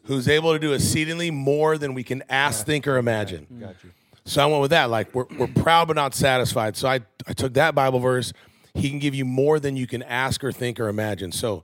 [0.03, 3.45] Who's able to do exceedingly more than we can ask, think, or imagine.
[3.59, 3.91] Got you.
[4.25, 4.89] So I went with that.
[4.89, 6.75] Like we're, we're proud but not satisfied.
[6.75, 8.33] So I, I took that Bible verse.
[8.73, 11.31] He can give you more than you can ask or think or imagine.
[11.31, 11.63] So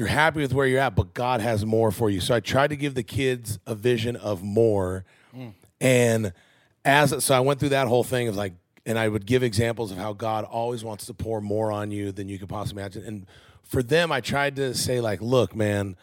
[0.00, 2.22] you're happy with where you're at, but God has more for you.
[2.22, 5.04] So I tried to give the kids a vision of more.
[5.78, 6.32] And
[6.86, 8.54] as so I went through that whole thing of like,
[8.86, 12.12] and I would give examples of how God always wants to pour more on you
[12.12, 13.04] than you could possibly imagine.
[13.04, 13.26] And
[13.62, 15.96] for them, I tried to say like, look, man,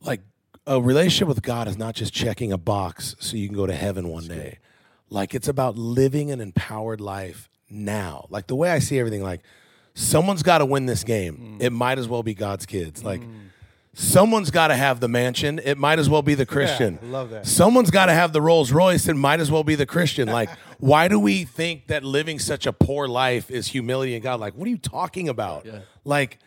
[0.00, 0.20] like
[0.64, 3.74] a relationship with God is not just checking a box so you can go to
[3.74, 4.60] heaven one day.
[5.10, 8.28] Like it's about living an empowered life now.
[8.30, 9.40] Like the way I see everything, like
[9.98, 11.58] someone's got to win this game.
[11.58, 11.62] Mm.
[11.62, 13.02] It might as well be God's kids.
[13.02, 13.20] Like
[13.92, 15.60] someone's got to have the mansion.
[15.62, 16.98] It might as well be the Christian.
[17.02, 17.46] I love that.
[17.46, 19.08] Someone's got to have the Rolls Royce.
[19.08, 20.28] It might as well be the Christian.
[20.28, 24.38] Like, why do we think that living such a poor life is humility in God?
[24.40, 25.66] Like, what are you talking about?
[25.66, 25.80] Yeah.
[26.04, 26.38] Like,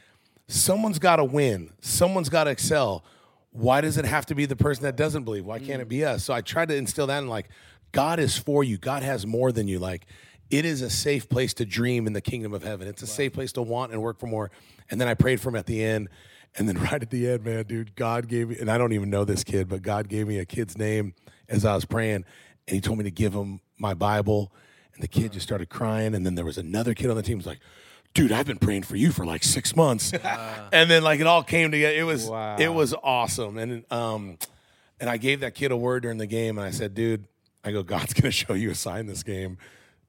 [0.48, 1.72] someone's got to win.
[1.82, 3.04] Someone's got to excel.
[3.52, 5.46] Why does it have to be the person that doesn't believe?
[5.46, 5.90] Why can't it mm.
[5.90, 6.24] be us?
[6.24, 7.50] So I tried to instill that in like,
[7.92, 8.78] God is for you.
[8.78, 9.78] God has more than you.
[9.78, 10.06] Like,
[10.52, 12.88] it is a safe place to dream in the kingdom of heaven.
[12.88, 14.52] It's a safe place to want and work for more.
[14.90, 16.10] And then I prayed for him at the end.
[16.58, 19.10] And then right at the end, man, dude, God gave me, and I don't even
[19.10, 21.14] know this kid, but God gave me a kid's name
[21.50, 22.26] as I was praying.
[22.68, 24.52] And he told me to give him my Bible.
[24.94, 26.14] And the kid just started crying.
[26.14, 27.60] And then there was another kid on the team was like,
[28.14, 30.12] dude, I've been praying for you for like six months.
[30.74, 31.96] and then like it all came together.
[31.96, 32.58] It was Wow.
[32.60, 33.58] it was awesome.
[33.58, 34.38] And um
[35.00, 37.26] and I gave that kid a word during the game and I said, dude,
[37.64, 39.58] I go, God's gonna show you a sign this game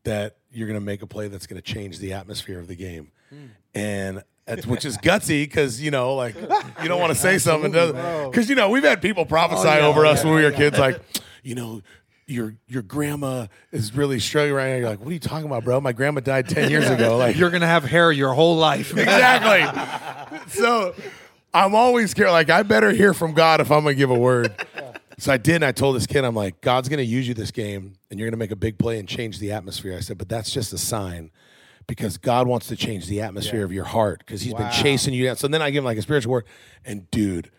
[0.05, 3.11] that you're gonna make a play that's gonna change the atmosphere of the game.
[3.31, 3.47] Hmm.
[3.75, 7.71] And that's, which is gutsy because you know, like you don't want to say something
[7.71, 11.01] because you know we've had people prophesy oh, over us when we were kids, like
[11.43, 11.81] you know,
[12.27, 14.77] your your grandma is really struggling right now.
[14.77, 15.81] You're like, what are you talking about, bro?
[15.81, 17.17] My grandma died ten years ago.
[17.23, 18.91] Like You're gonna have hair your whole life.
[18.97, 20.41] exactly.
[20.49, 20.95] so
[21.55, 22.31] I'm always scared.
[22.31, 24.53] Like I better hear from God if I'm gonna give a word.
[25.19, 27.51] So I did, and I told this kid, I'm like, God's gonna use you this
[27.51, 29.97] game, and you're gonna make a big play and change the atmosphere.
[29.97, 31.31] I said, but that's just a sign.
[31.89, 35.25] Because God wants to change the atmosphere of your heart because He's been chasing you
[35.25, 35.37] down.
[35.37, 36.45] So then I give him like a spiritual word.
[36.85, 37.51] And dude,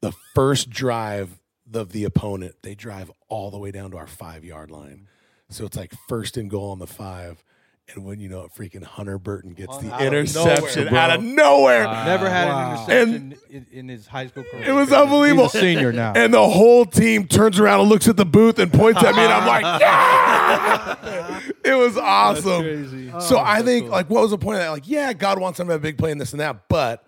[0.00, 1.38] the first drive
[1.72, 5.08] of the opponent, they drive all the way down to our five yard line.
[5.48, 7.44] So it's like first and goal on the five.
[7.94, 11.10] And when you know it, freaking Hunter Burton gets the Out of interception nowhere, out
[11.18, 11.84] of nowhere.
[11.84, 12.86] Never had Wow.
[12.88, 14.64] an interception in, in his high school career.
[14.64, 15.44] It was unbelievable.
[15.44, 16.12] He's a senior now.
[16.16, 19.22] And the whole team turns around and looks at the booth and points at me,
[19.22, 21.40] and I'm like, yeah!
[21.64, 22.62] it was awesome.
[22.62, 23.12] crazy.
[23.20, 24.70] So oh, I think, like, what was the point of that?
[24.70, 27.06] Like, yeah, God wants them to have a big play in this and that, but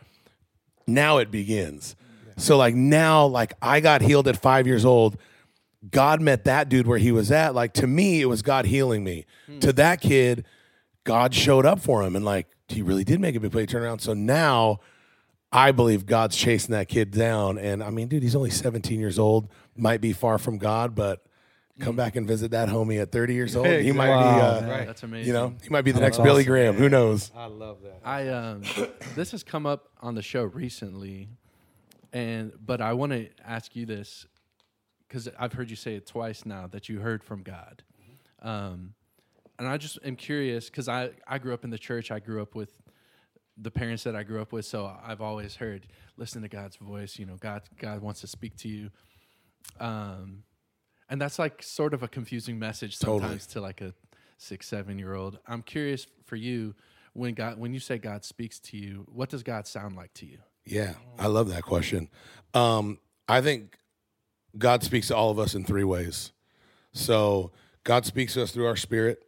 [0.87, 1.97] now it begins.
[2.37, 5.19] So, like, now, like, I got healed at five years old.
[5.91, 7.53] God met that dude where he was at.
[7.53, 9.27] Like, to me, it was God healing me.
[9.47, 9.59] Hmm.
[9.59, 10.45] To that kid,
[11.09, 14.03] God showed up for him, and like, he really did make a big play turnaround.
[14.03, 14.81] So now,
[15.51, 17.57] I believe God's chasing that kid down.
[17.57, 21.25] And I mean, dude, he's only 17 years old, might be far from God, but
[21.81, 23.69] come back and visit that homie at 30 years old.
[23.69, 24.21] He might Wow,
[24.61, 24.87] be, uh, man.
[24.87, 25.29] That's amazing.
[25.29, 26.75] you know, he might be the next Billy Graham.
[26.75, 27.31] Who knows?
[27.35, 28.01] I love that.
[28.05, 28.63] I um,
[29.15, 31.31] this has come up on the show recently,
[32.13, 34.27] and but I want to ask you this
[35.09, 37.83] because I've heard you say it twice now that you heard from God,
[38.43, 38.93] um,
[39.59, 42.11] and I just am curious because I I grew up in the church.
[42.11, 42.71] I grew up with
[43.57, 47.19] the parents that I grew up with, so I've always heard listen to God's voice.
[47.19, 48.91] You know, God God wants to speak to you,
[49.81, 50.45] um,
[51.09, 53.21] and that's like sort of a confusing message Totally.
[53.21, 53.95] sometimes to like a
[54.37, 55.39] six seven year old.
[55.47, 56.75] I'm curious for you
[57.13, 60.27] when God when you say God speaks to you, what does God sound like to
[60.27, 60.39] you?
[60.65, 62.09] Yeah, I love that question.
[62.55, 63.79] Um, I think
[64.57, 66.33] God speaks to all of us in three ways.
[66.93, 67.53] So
[67.85, 69.28] God speaks to us through our spirit.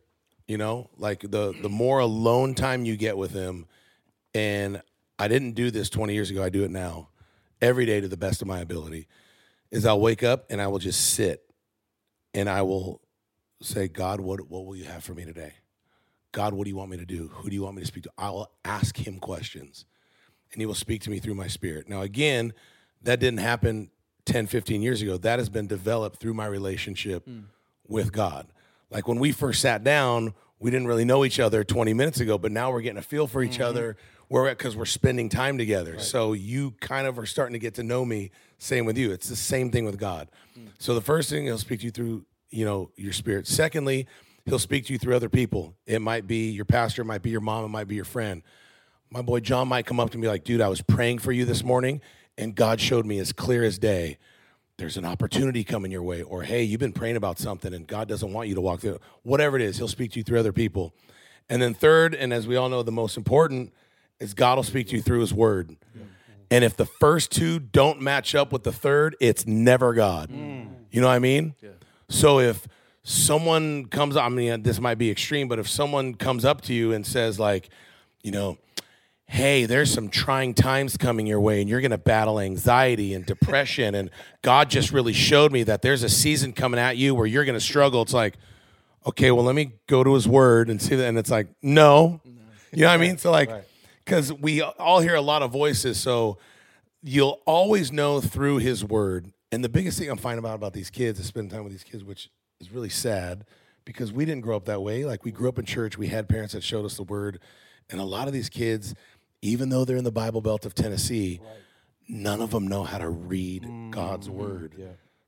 [0.50, 3.66] You know, like the the more alone time you get with Him,
[4.34, 4.82] and
[5.16, 6.42] I didn't do this 20 years ago.
[6.42, 7.10] I do it now,
[7.62, 9.06] every day to the best of my ability.
[9.70, 11.44] Is I'll wake up and I will just sit,
[12.34, 13.00] and I will
[13.62, 15.52] say, God, what what will you have for me today?
[16.32, 17.28] God, what do you want me to do?
[17.28, 18.10] Who do you want me to speak to?
[18.18, 19.84] I'll ask Him questions
[20.52, 21.88] and he will speak to me through my spirit.
[21.88, 22.52] Now, again,
[23.02, 23.90] that didn't happen
[24.24, 25.16] 10, 15 years ago.
[25.16, 27.44] That has been developed through my relationship mm.
[27.86, 28.48] with God.
[28.90, 32.38] Like when we first sat down, we didn't really know each other 20 minutes ago,
[32.38, 33.62] but now we're getting a feel for each mm-hmm.
[33.62, 33.96] other.
[34.28, 35.98] We're because we're spending time together.
[35.98, 38.30] So you kind of are starting to get to know me.
[38.58, 39.10] Same with you.
[39.10, 40.30] It's the same thing with God.
[40.58, 40.68] Mm.
[40.78, 43.48] So the first thing he'll speak to you through, you know, your spirit.
[43.48, 44.06] Secondly,
[44.44, 45.74] he'll speak to you through other people.
[45.86, 48.42] It might be your pastor, it might be your mom, it might be your friend
[49.10, 51.44] my boy John might come up to me like, dude, I was praying for you
[51.44, 52.00] this morning,
[52.38, 54.18] and God showed me as clear as day.
[54.80, 58.08] There's an opportunity coming your way, or hey, you've been praying about something and God
[58.08, 59.02] doesn't want you to walk through it.
[59.22, 60.94] Whatever it is, He'll speak to you through other people.
[61.50, 63.74] And then, third, and as we all know, the most important
[64.20, 65.76] is God will speak to you through His Word.
[66.50, 70.30] And if the first two don't match up with the third, it's never God.
[70.30, 70.68] Mm.
[70.90, 71.54] You know what I mean?
[72.08, 72.66] So if
[73.02, 76.92] someone comes, I mean, this might be extreme, but if someone comes up to you
[76.92, 77.68] and says, like,
[78.22, 78.58] you know,
[79.30, 83.24] hey, there's some trying times coming your way, and you're going to battle anxiety and
[83.24, 83.94] depression.
[83.94, 84.10] and
[84.42, 87.58] God just really showed me that there's a season coming at you where you're going
[87.58, 88.02] to struggle.
[88.02, 88.34] It's like,
[89.06, 91.06] okay, well, let me go to his word and see that.
[91.06, 92.20] And it's like, no.
[92.72, 93.16] You know what I mean?
[93.18, 93.50] So, like,
[94.04, 96.00] because we all hear a lot of voices.
[96.00, 96.38] So
[97.00, 99.32] you'll always know through his word.
[99.52, 101.84] And the biggest thing I'm finding out about these kids is spending time with these
[101.84, 103.44] kids, which is really sad
[103.84, 105.04] because we didn't grow up that way.
[105.04, 107.38] Like we grew up in church, we had parents that showed us the word.
[107.88, 108.94] And a lot of these kids,
[109.42, 111.40] even though they're in the Bible Belt of Tennessee,
[112.08, 114.74] none of them know how to read God's word.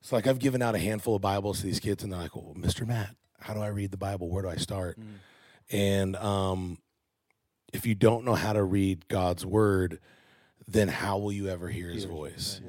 [0.01, 2.35] So like I've given out a handful of Bibles to these kids, and they're like,
[2.35, 2.87] "Well, Mr.
[2.87, 4.29] Matt, how do I read the Bible?
[4.29, 4.99] Where do I start?"
[5.71, 6.79] And um,
[7.73, 10.01] if you don't know how to read God's word,
[10.67, 12.61] then how will you ever hear his voice?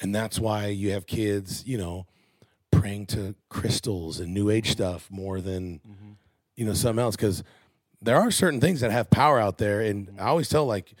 [0.00, 2.06] And that's why you have kids, you know,
[2.70, 5.80] praying to crystals and new age stuff more than,
[6.56, 7.16] you know, something else.
[7.16, 7.42] Because
[8.00, 9.80] there are certain things that have power out there.
[9.80, 10.94] And I always tell, like,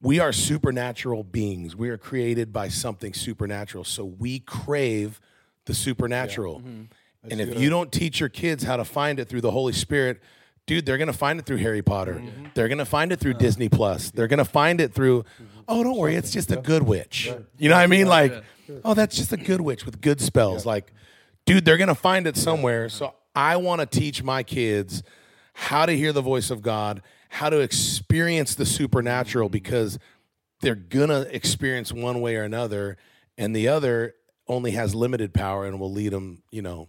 [0.00, 1.74] we are supernatural beings.
[1.74, 3.84] We are created by something supernatural.
[3.84, 5.20] So we crave
[5.64, 6.60] the supernatural.
[6.60, 6.82] Mm-hmm.
[7.30, 10.20] And if you don't teach your kids how to find it through the Holy Spirit,
[10.66, 12.14] dude, they're gonna find it through Harry Potter.
[12.14, 12.46] Mm-hmm.
[12.54, 14.10] They're gonna find it through Disney Plus.
[14.10, 15.60] They're gonna find it through, mm-hmm.
[15.66, 17.32] oh, don't worry, it's just a good witch.
[17.58, 18.06] You know what I mean?
[18.06, 18.44] Like,
[18.84, 20.64] oh, that's just a good witch with good spells.
[20.64, 20.92] Like,
[21.44, 22.88] dude, they're gonna find it somewhere.
[22.88, 25.02] So I want to teach my kids
[25.60, 29.98] how to hear the voice of God, how to experience the supernatural because
[30.60, 32.96] they're gonna experience one way or another,
[33.36, 34.14] and the other
[34.46, 36.86] only has limited power and will lead them, you know,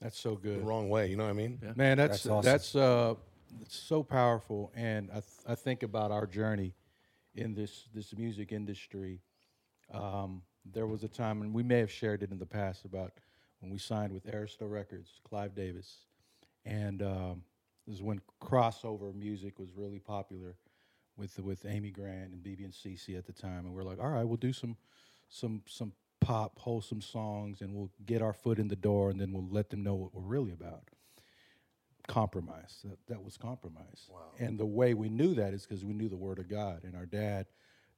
[0.00, 0.64] That's so the good.
[0.64, 1.10] wrong way.
[1.10, 1.58] You know what I mean?
[1.74, 3.14] Man, that's That's that's, uh,
[3.60, 6.74] it's so powerful, and I th- I think about our journey
[7.34, 9.20] in this this music industry.
[9.92, 13.14] Um, there was a time, and we may have shared it in the past about
[13.58, 16.06] when we signed with Arista Records, Clive Davis,
[16.64, 17.42] and um,
[17.86, 20.56] this is when crossover music was really popular
[21.16, 24.10] with with Amy Grant and BeBe and CeCe at the time, and we're like, all
[24.10, 24.76] right, we'll do some
[25.28, 29.32] some some pop wholesome songs, and we'll get our foot in the door, and then
[29.32, 30.88] we'll let them know what we're really about
[32.06, 32.80] compromise.
[32.84, 34.08] That, that was compromise.
[34.38, 36.94] And the way we knew that is because we knew the Word of God and
[36.94, 37.46] our dad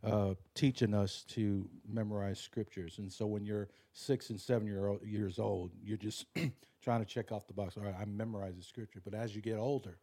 [0.04, 2.98] uh, teaching us to memorize scriptures.
[2.98, 6.26] And so when you're six and seven year old, years old, you're just
[6.82, 7.76] trying to check off the box.
[7.76, 9.00] All right, I memorize the scripture.
[9.04, 9.98] But as you get older,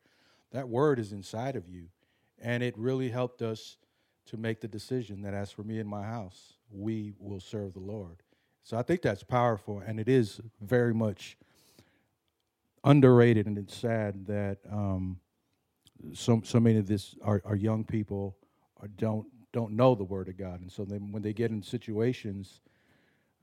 [0.52, 1.86] that word is inside of you.
[2.42, 3.78] And it really helped us
[4.28, 7.80] to make the decision that as for me and my house, we will serve the
[7.80, 8.18] Lord.
[8.64, 9.82] So I think that's powerful.
[9.86, 11.38] And it is very much
[12.86, 15.20] underrated, and it's sad that um,
[16.14, 18.38] so so many of this our, our young people
[18.98, 22.60] don't don't know the word of God, and so then when they get in situations,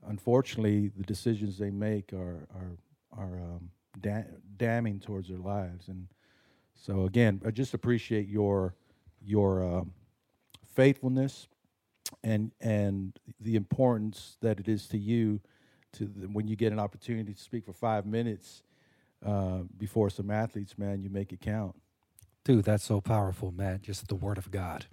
[0.07, 2.77] unfortunately, the decisions they make are are
[3.17, 6.07] are um, da- damning towards their lives, and
[6.75, 8.75] so again, I just appreciate your
[9.25, 9.93] your um,
[10.75, 11.47] faithfulness
[12.23, 15.41] and and the importance that it is to you
[15.93, 18.61] to the, when you get an opportunity to speak for five minutes
[19.25, 21.75] uh, before some athletes, man, you make it count.
[22.43, 23.79] Dude, that's so powerful, man.
[23.81, 24.85] Just the word of God.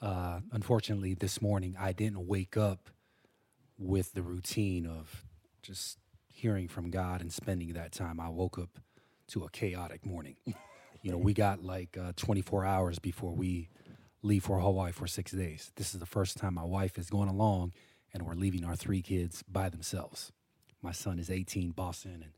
[0.00, 2.90] Uh, unfortunately, this morning I didn't wake up
[3.78, 5.24] with the routine of
[5.62, 8.20] just hearing from God and spending that time.
[8.20, 8.78] I woke up
[9.28, 10.36] to a chaotic morning.
[11.02, 13.68] you know, we got like uh, 24 hours before we
[14.22, 15.72] leave for Hawaii for six days.
[15.76, 17.72] This is the first time my wife is going along
[18.12, 20.32] and we're leaving our three kids by themselves.
[20.82, 22.32] My son is 18, Boston, and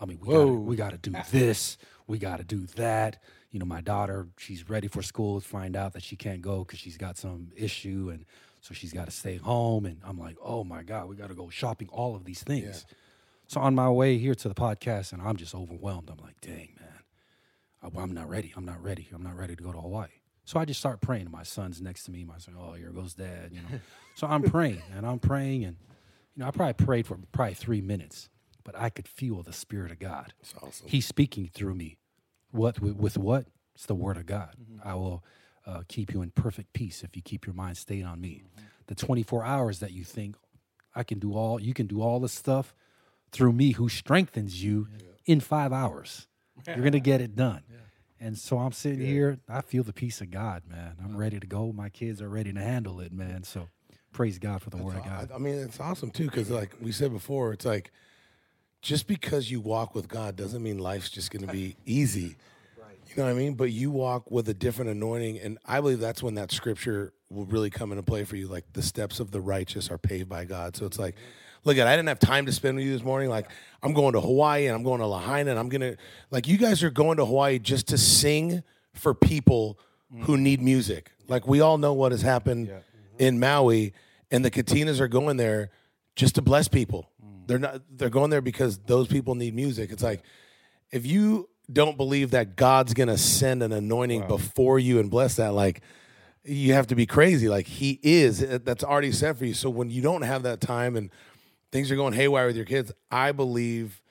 [0.00, 3.22] I mean, we gotta, we got to do this, we got to do that.
[3.54, 5.40] You know, my daughter, she's ready for school.
[5.40, 8.24] To find out that she can't go because she's got some issue, and
[8.60, 9.86] so she's got to stay home.
[9.86, 11.88] And I'm like, oh my god, we got to go shopping.
[11.92, 12.84] All of these things.
[13.46, 16.10] So on my way here to the podcast, and I'm just overwhelmed.
[16.10, 18.52] I'm like, dang man, I- I'm not ready.
[18.56, 19.08] I'm not ready.
[19.14, 20.08] I'm not ready to go to Hawaii.
[20.44, 21.30] So I just start praying.
[21.30, 22.24] My son's next to me.
[22.24, 23.50] My son, oh, here goes dad.
[23.52, 23.78] You know.
[24.16, 25.76] so I'm praying and I'm praying, and
[26.34, 28.28] you know, I probably prayed for probably three minutes,
[28.64, 30.34] but I could feel the spirit of God.
[30.42, 30.88] That's awesome.
[30.88, 31.98] He's speaking through me.
[32.54, 33.46] What with, with what?
[33.74, 34.54] It's the word of God.
[34.84, 35.24] I will
[35.66, 38.44] uh, keep you in perfect peace if you keep your mind stayed on me.
[38.86, 40.36] The 24 hours that you think
[40.94, 42.72] I can do all, you can do all this stuff
[43.32, 44.86] through me who strengthens you
[45.26, 46.28] in five hours.
[46.66, 47.62] You're gonna get it done.
[48.20, 49.38] And so I'm sitting here.
[49.50, 50.96] I feel the peace of God, man.
[51.04, 51.72] I'm ready to go.
[51.72, 53.42] My kids are ready to handle it, man.
[53.42, 53.68] So
[54.12, 55.30] praise God for the word of God.
[55.30, 57.90] I, I mean, it's awesome too because, like we said before, it's like
[58.80, 62.36] just because you walk with God doesn't mean life's just going to be easy.
[63.14, 63.54] You know what I mean?
[63.54, 67.44] But you walk with a different anointing, and I believe that's when that scripture will
[67.44, 68.48] really come into play for you.
[68.48, 70.74] Like the steps of the righteous are paved by God.
[70.74, 71.14] So it's like,
[71.62, 73.28] look at, I didn't have time to spend with you this morning.
[73.28, 73.48] Like
[73.84, 75.96] I'm going to Hawaii and I'm going to Lahaina, and I'm gonna
[76.32, 79.78] like you guys are going to Hawaii just to sing for people
[80.22, 80.40] who mm.
[80.40, 81.12] need music.
[81.28, 82.80] Like we all know what has happened mm-hmm.
[83.18, 83.92] in Maui,
[84.32, 85.70] and the Katinas are going there
[86.16, 87.10] just to bless people.
[87.24, 87.46] Mm.
[87.46, 87.82] They're not.
[87.90, 89.92] They're going there because those people need music.
[89.92, 90.24] It's like
[90.90, 95.54] if you don't believe that God's gonna send an anointing before you and bless that,
[95.54, 95.80] like
[96.44, 97.48] you have to be crazy.
[97.48, 98.42] Like He is.
[98.42, 99.54] uh, That's already set for you.
[99.54, 101.10] So when you don't have that time and
[101.72, 104.02] things are going haywire with your kids, I believe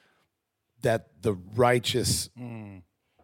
[0.82, 2.30] that the righteous,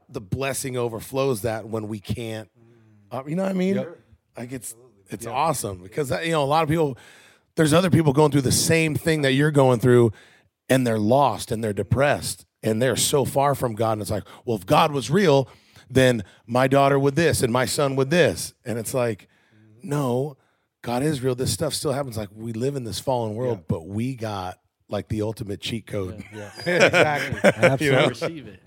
[0.08, 2.50] the blessing overflows that when we can't.
[3.12, 3.76] Uh, you know what I mean?
[4.38, 4.76] Like it's
[5.10, 6.98] it's awesome because that, you know a lot of people.
[7.56, 10.14] There's other people going through the same thing that you're going through,
[10.70, 13.93] and they're lost and they're depressed and they're so far from God.
[13.93, 15.47] And it's like, well, if God was real,
[15.89, 19.28] then my daughter would this and my son would this, and it's like,
[19.82, 20.38] no,
[20.82, 21.36] God is real.
[21.36, 22.18] This stuff still happens.
[22.18, 23.64] Like we live in this fallen world, Yeah.
[23.68, 26.24] but we got like the ultimate cheat code.
[26.34, 27.39] Yeah, exactly.
[27.43, 27.86] Absolutely.
[27.86, 28.07] You know?
[28.10, 28.60] receive it.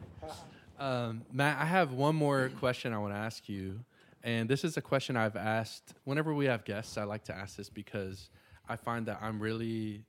[0.78, 3.80] Um, Matt, I have one more question I want to ask you,
[4.24, 6.99] and this is a question I've asked whenever we have guests.
[6.99, 8.30] I like to ask this because
[8.68, 10.03] I find that I'm really,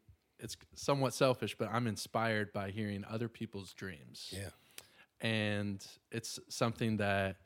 [0.44, 4.32] it's somewhat selfish, but I'm inspired by hearing other people's dreams.
[4.36, 4.50] Yeah.
[5.22, 7.38] and it's something that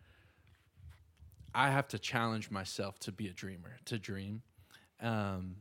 [1.54, 4.42] I have to challenge myself to be a dreamer, to dream.
[5.02, 5.58] Um,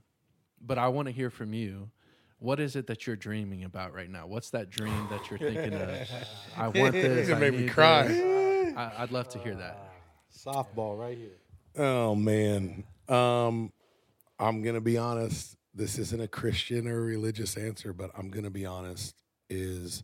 [0.61, 1.91] but I want to hear from you.
[2.39, 4.27] What is it that you're dreaming about right now?
[4.27, 6.09] What's that dream that you're thinking of?
[6.57, 7.29] I want this.
[7.29, 8.09] gonna I make me cry.
[8.09, 8.77] this.
[8.77, 9.79] I, I'd love to hear that.
[10.35, 11.39] Softball right here.
[11.83, 12.85] Oh man.
[13.09, 13.73] Um,
[14.39, 15.56] I'm gonna be honest.
[15.77, 19.15] This isn't a Christian or religious answer, but I'm gonna be honest.
[19.51, 20.03] Is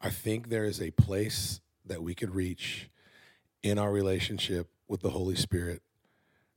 [0.00, 2.88] I think there is a place that we could reach
[3.62, 5.82] in our relationship with the Holy Spirit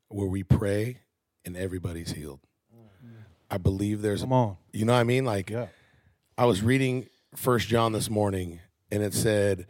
[0.07, 0.99] where we pray
[1.45, 2.39] and everybody's healed.
[2.75, 3.09] Mm.
[3.51, 4.57] I believe there's, Come on.
[4.71, 5.25] you know what I mean?
[5.25, 5.67] Like, Yeah.
[6.37, 9.67] I was reading First John this morning, and it said,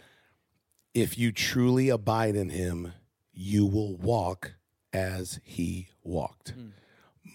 [0.93, 2.93] "If you truly abide in Him,
[3.33, 4.53] you will walk
[4.93, 6.71] as He walked." Mm.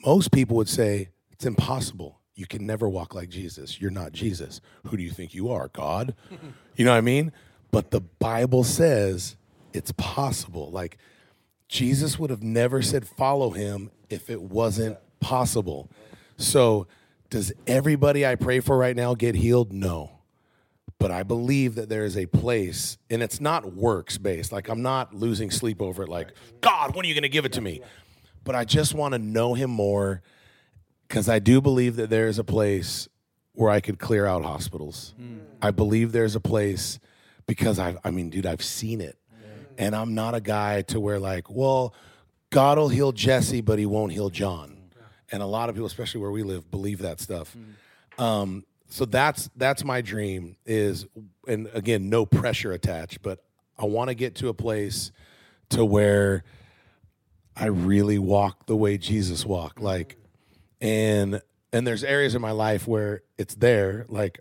[0.05, 2.21] Most people would say it's impossible.
[2.35, 3.81] You can never walk like Jesus.
[3.81, 4.61] You're not Jesus.
[4.87, 6.15] Who do you think you are, God?
[6.77, 7.33] you know what I mean?
[7.71, 9.37] But the Bible says
[9.73, 10.71] it's possible.
[10.71, 10.99] Like
[11.69, 15.91] Jesus would have never said follow Him if it wasn't possible.
[16.37, 16.87] So,
[17.31, 19.73] does everybody I pray for right now get healed?
[19.73, 20.21] No.
[20.99, 24.53] But I believe that there is a place, and it's not works based.
[24.53, 26.29] Like, I'm not losing sleep over it, like,
[26.61, 27.81] God, when are you going to give it to me?
[28.45, 30.23] But I just want to know Him more
[31.09, 33.09] because I do believe that there is a place
[33.53, 35.15] where I could clear out hospitals.
[35.63, 36.99] I believe there's a place
[37.47, 39.17] because I, I mean, dude, I've seen it.
[39.79, 41.95] And I'm not a guy to where, like, well,
[42.51, 44.77] God will heal Jesse, but he won't heal John.
[45.33, 47.57] And a lot of people, especially where we live, believe that stuff.
[48.19, 51.07] Um, so that's that's my dream is,
[51.49, 53.43] and again, no pressure attached, but
[53.77, 55.11] I want to get to a place
[55.71, 56.45] to where
[57.57, 60.17] I really walk the way Jesus walked, like,
[60.81, 61.41] and
[61.73, 64.07] and there's areas in my life where it's there.
[64.09, 64.41] Like,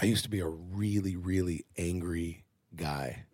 [0.00, 2.44] I used to be a really really angry
[2.76, 3.24] guy.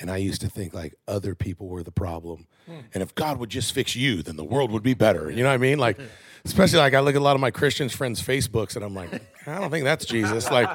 [0.00, 2.46] And I used to think like other people were the problem.
[2.94, 5.30] And if God would just fix you, then the world would be better.
[5.30, 5.78] You know what I mean?
[5.78, 5.98] Like,
[6.44, 9.10] especially like I look at a lot of my Christian friends' Facebooks and I'm like,
[9.46, 10.50] I don't think that's Jesus.
[10.50, 10.68] Like,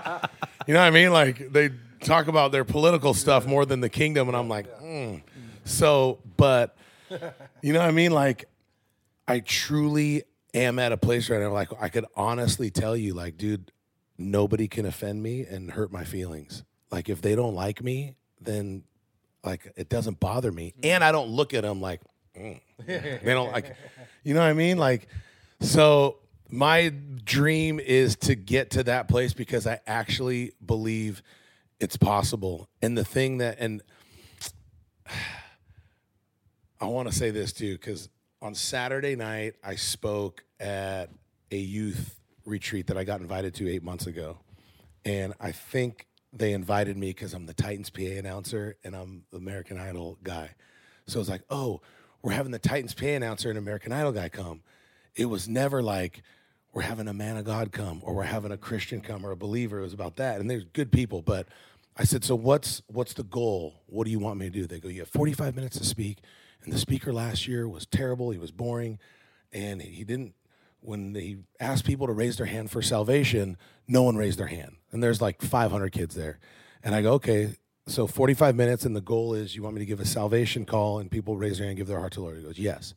[0.68, 1.14] you know what I mean?
[1.14, 1.70] Like, they
[2.02, 4.28] talk about their political stuff more than the kingdom.
[4.28, 5.22] And I'm like, mm.
[5.64, 6.76] so, but,
[7.62, 8.12] you know what I mean?
[8.12, 8.46] Like,
[9.28, 11.52] I truly am at a place right now.
[11.52, 13.72] Like, I could honestly tell you, like, dude,
[14.18, 16.64] nobody can offend me and hurt my feelings.
[16.92, 18.84] Like, if they don't like me, then
[19.44, 22.02] like it doesn't bother me, and I don't look at them like
[22.38, 22.60] mm.
[22.86, 23.76] they don't like,
[24.24, 24.78] you know what I mean?
[24.78, 25.08] Like,
[25.60, 26.18] so
[26.50, 26.94] my
[27.24, 31.22] dream is to get to that place because I actually believe
[31.80, 32.70] it's possible.
[32.82, 33.82] And the thing that, and
[36.84, 38.10] I want to say this too, because
[38.42, 41.10] on Saturday night I spoke at
[41.52, 44.40] a youth retreat that I got invited to eight months ago,
[45.06, 49.38] and I think they invited me because I'm the Titans PA announcer and I'm the
[49.38, 50.56] American Idol guy.
[51.06, 51.82] So it's like, oh,
[52.22, 54.62] we're having the Titans PA announcer and American Idol guy come.
[55.16, 56.24] It was never like
[56.74, 59.38] we're having a man of God come or we're having a Christian come or a
[59.38, 59.80] believer.
[59.80, 60.42] It was about that.
[60.42, 61.48] And there's good people, but
[61.96, 63.84] I said, so what's what's the goal?
[63.86, 64.66] What do you want me to do?
[64.66, 66.20] They go, you have 45 minutes to speak,
[66.64, 68.32] and the speaker last year was terrible.
[68.32, 69.00] He was boring,
[69.52, 70.34] and he didn't
[70.84, 73.58] when he asked people to raise their hand for salvation,
[73.88, 74.76] no one raised their hand.
[74.92, 76.40] And there's like 500 kids there.
[76.84, 77.56] And I go, okay,
[77.88, 81.00] so 45 minutes, and the goal is you want me to give a salvation call,
[81.00, 82.38] and people raise their hand and give their heart to the Lord.
[82.38, 82.94] He goes, yes.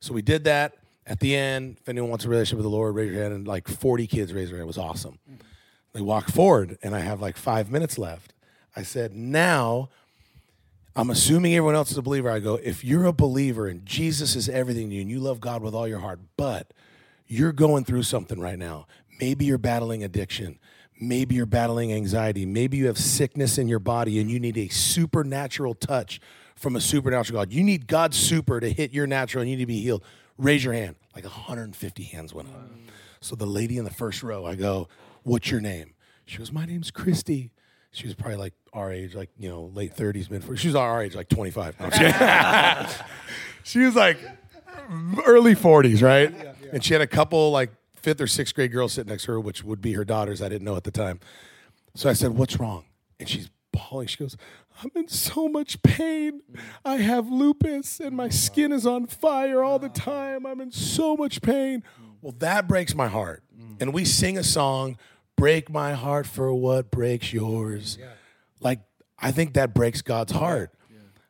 [0.00, 0.74] So we did that.
[1.06, 3.32] At the end, if anyone wants a relationship with the Lord, raise your hand.
[3.32, 4.66] And like 40 kids raised their hand.
[4.66, 5.18] It was awesome.
[5.30, 5.38] Mm.
[5.92, 8.34] They walk forward, and I have like five minutes left.
[8.76, 9.88] I said, now
[10.98, 12.28] I'm assuming everyone else is a believer.
[12.28, 15.38] I go, if you're a believer and Jesus is everything to you and you love
[15.38, 16.74] God with all your heart, but
[17.28, 18.88] you're going through something right now.
[19.20, 20.58] Maybe you're battling addiction.
[21.00, 22.44] Maybe you're battling anxiety.
[22.46, 26.20] Maybe you have sickness in your body and you need a supernatural touch
[26.56, 27.52] from a supernatural God.
[27.52, 30.02] You need God's super to hit your natural and you need to be healed.
[30.36, 30.96] Raise your hand.
[31.14, 32.72] Like 150 hands went up.
[33.20, 34.88] So the lady in the first row, I go,
[35.22, 35.94] What's your name?
[36.26, 37.52] She goes, My name's Christy.
[37.90, 40.58] She was probably like our age, like, you know, late 30s, mid 40s.
[40.58, 41.80] She was our age, like 25.
[41.80, 43.06] No, I'm just kidding.
[43.64, 44.18] she was like
[45.26, 46.32] early 40s, right?
[46.32, 46.52] Yeah.
[46.72, 49.40] And she had a couple like fifth or sixth grade girls sitting next to her,
[49.40, 50.42] which would be her daughters.
[50.42, 51.20] I didn't know at the time.
[51.94, 52.84] So I said, What's wrong?
[53.18, 54.06] And she's bawling.
[54.06, 54.36] She goes,
[54.82, 56.42] I'm in so much pain.
[56.84, 60.46] I have lupus and my skin is on fire all the time.
[60.46, 61.82] I'm in so much pain.
[62.20, 63.42] Well, that breaks my heart.
[63.58, 63.82] Mm.
[63.82, 64.96] And we sing a song,
[65.38, 67.96] Break My Heart for What Breaks Yours.
[68.60, 68.80] Like,
[69.18, 70.72] I think that breaks God's heart.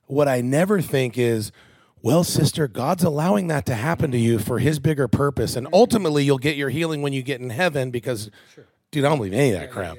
[0.06, 1.52] What I never think is,
[2.00, 5.56] well, sister, God's allowing that to happen to you for his bigger purpose.
[5.56, 5.74] And mm-hmm.
[5.74, 8.30] ultimately, you'll get your healing when you get in heaven because,
[8.90, 9.98] dude, I don't believe any of that crap.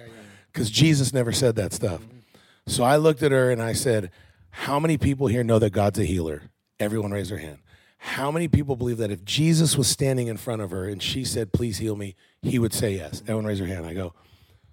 [0.52, 2.02] Because Jesus never said that stuff.
[2.02, 2.18] Mm-hmm.
[2.66, 4.10] So I looked at her and I said,
[4.50, 6.42] How many people here know that God's a healer?
[6.80, 7.60] Everyone raise their hand.
[8.02, 11.26] How many people believe that if Jesus was standing in front of her and she
[11.26, 13.22] said, Please heal me, he would say yes?
[13.22, 13.86] Everyone raise their hand.
[13.86, 14.14] I go,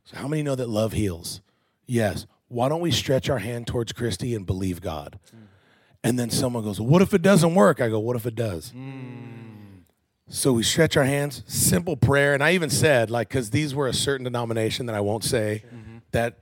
[0.05, 1.41] So how many know that love heals?
[1.87, 2.27] Yes.
[2.49, 5.19] Why don't we stretch our hand towards Christy and believe God?
[6.05, 7.81] And then someone goes, What if it doesn't work?
[7.81, 8.73] I go, What if it does?
[10.29, 12.33] So we stretch our hands, simple prayer.
[12.35, 15.63] And I even said, like, because these were a certain denomination that I won't say,
[16.13, 16.39] that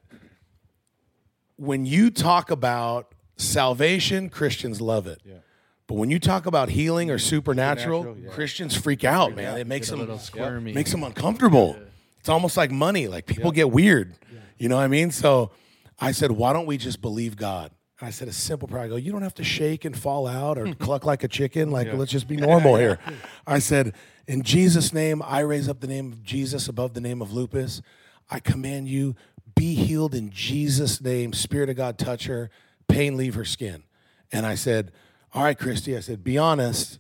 [1.57, 5.21] when you talk about salvation, Christians love it.
[5.87, 7.21] But when you talk about healing or mm.
[7.21, 8.35] supernatural, Supernatural, yeah.
[8.35, 9.59] Christians freak out, man.
[9.59, 10.73] It makes Get them squirmy.
[10.73, 11.77] makes them uncomfortable.
[12.19, 13.07] It's almost like money.
[13.07, 14.17] Like people get weird.
[14.57, 15.11] You know what I mean?
[15.11, 15.51] So
[16.01, 17.71] I said, why don't we just believe God?
[18.01, 18.85] And I said a simple prayer.
[18.85, 21.71] I go, you don't have to shake and fall out or cluck like a chicken.
[21.71, 22.99] Like let's just be normal here.
[23.47, 23.95] I said,
[24.27, 27.83] in Jesus' name, I raise up the name of Jesus above the name of lupus.
[28.31, 29.17] I command you,
[29.55, 31.33] be healed in Jesus' name.
[31.35, 32.51] Spirit of God, touch her.
[32.89, 33.85] Pain, leave her skin.
[34.33, 34.93] And I said,
[35.35, 35.97] all right, Christy.
[35.97, 36.99] I said, be honest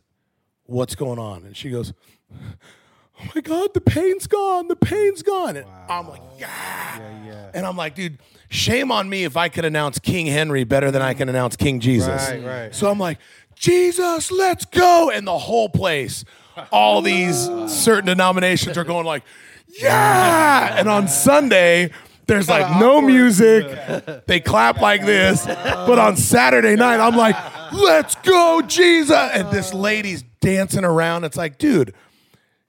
[0.66, 1.44] what's going on?
[1.44, 1.92] And she goes,
[2.32, 4.66] Oh my God, the pain's gone.
[4.66, 5.56] The pain's gone.
[5.56, 6.98] And I'm like, yeah.
[6.98, 7.50] Yeah, yeah.
[7.54, 8.18] And I'm like, dude,
[8.48, 11.78] shame on me if I could announce King Henry better than I can announce King
[11.78, 12.28] Jesus.
[12.28, 12.74] Right, right.
[12.74, 13.18] So I'm like,
[13.54, 15.10] Jesus, let's go.
[15.10, 16.24] And the whole place,
[16.72, 17.36] all these
[17.68, 19.22] certain denominations are going like,
[19.68, 20.74] yeah.
[20.76, 21.92] And on Sunday,
[22.26, 24.24] there's like no music.
[24.26, 25.44] They clap like this.
[25.46, 27.36] But on Saturday night, I'm like,
[27.72, 29.16] let's go, Jesus.
[29.16, 31.24] And this lady's dancing around.
[31.24, 31.94] It's like, dude,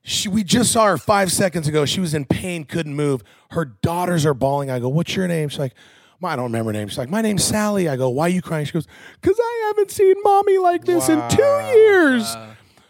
[0.03, 1.85] she, we just saw her five seconds ago.
[1.85, 3.23] She was in pain, couldn't move.
[3.51, 4.69] Her daughters are bawling.
[4.69, 5.49] I go, What's your name?
[5.49, 5.73] She's like,
[6.19, 6.87] "My- I don't remember her name.
[6.89, 7.89] She's like, My name's Sally.
[7.89, 8.65] I go, Why are you crying?
[8.65, 8.87] She goes,
[9.21, 11.41] Because I haven't seen mommy like this in two
[11.73, 12.35] years.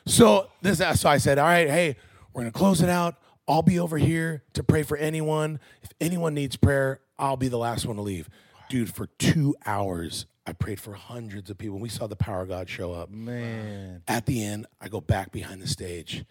[0.07, 1.95] So this so I said, All right, hey,
[2.33, 3.15] we're gonna close it out.
[3.47, 5.59] I'll be over here to pray for anyone.
[5.83, 8.29] If anyone needs prayer, I'll be the last one to leave.
[8.69, 11.77] Dude, for two hours, I prayed for hundreds of people.
[11.77, 13.09] We saw the power of God show up.
[13.09, 14.01] Man.
[14.07, 16.25] At the end, I go back behind the stage,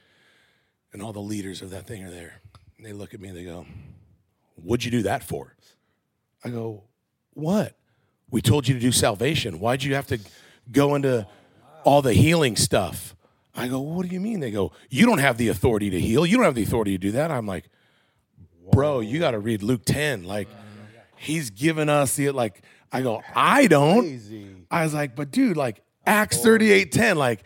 [0.92, 2.40] and all the leaders of that thing are there.
[2.76, 3.66] And they look at me and they go,
[4.56, 5.54] What'd you do that for?
[6.44, 6.84] I go,
[7.34, 7.76] What?
[8.30, 9.60] We told you to do salvation.
[9.60, 10.18] Why'd you have to
[10.72, 11.26] go into
[11.84, 13.14] all the healing stuff?
[13.56, 14.40] I go, What do you mean?
[14.40, 16.26] They go, You don't have the authority to heal.
[16.26, 17.30] You don't have the authority to do that.
[17.30, 17.68] I'm like,
[18.72, 20.24] Bro, you got to read Luke 10.
[20.24, 20.48] Like,
[21.16, 24.04] he's given us the, like, I go, I don't.
[24.70, 27.42] I was like, but dude, like Acts 38 10, like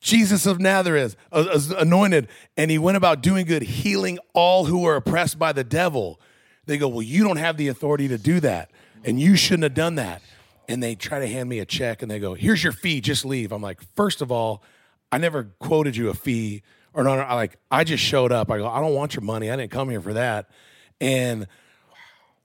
[0.00, 4.96] Jesus of Nazareth, uh, anointed, and he went about doing good, healing all who were
[4.96, 6.20] oppressed by the devil.
[6.66, 8.70] They go, Well, you don't have the authority to do that,
[9.04, 10.20] and you shouldn't have done that.
[10.68, 13.24] And they try to hand me a check and they go, Here's your fee, just
[13.24, 13.52] leave.
[13.52, 14.62] I'm like, First of all,
[15.10, 18.50] I never quoted you a fee, or no, I like, I just showed up.
[18.50, 19.50] I go, I don't want your money.
[19.50, 20.50] I didn't come here for that.
[21.00, 21.46] And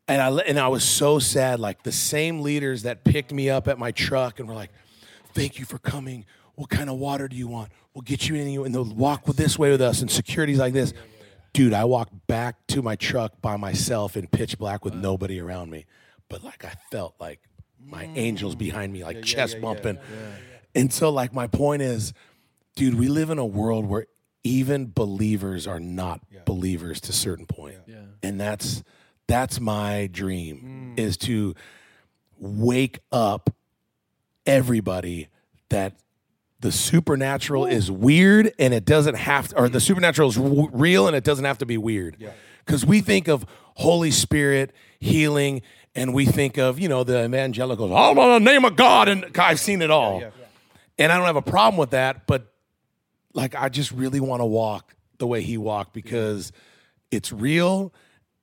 [0.08, 1.60] and I and I was so sad.
[1.60, 4.72] Like the same leaders that picked me up at my truck and were like,
[5.34, 6.26] "Thank you for coming.
[6.56, 7.72] What kind of water do you want?
[7.94, 10.94] We'll get you in, and they'll walk this way with us." And security's like this,
[11.54, 11.74] dude.
[11.74, 15.86] I walked back to my truck by myself in pitch black with nobody around me,
[16.28, 17.40] but like I felt like
[17.80, 18.60] my angels mm.
[18.60, 19.98] behind me, like chest bumping.
[20.76, 22.14] And so, like, my point is,
[22.76, 24.08] dude, we live in a world where
[24.44, 27.78] even believers are not believers to a certain point.
[27.88, 27.96] Yeah.
[28.22, 28.84] And that's
[29.28, 31.00] that's my dream mm.
[31.00, 31.56] is to
[32.38, 33.50] wake up
[34.46, 35.30] everybody
[35.70, 35.96] that
[36.60, 41.08] the supernatural is weird and it doesn't have to, or the supernatural is w- real
[41.08, 42.18] and it doesn't have to be weird.
[42.66, 43.46] Because we think of
[43.76, 45.62] Holy Spirit healing
[45.96, 49.10] and we think of, you know, the evangelicals, all in the name of God.
[49.10, 50.24] And I've seen it all.
[50.98, 52.53] And I don't have a problem with that, but
[53.34, 56.52] like I just really want to walk the way he walked because
[57.12, 57.94] it's real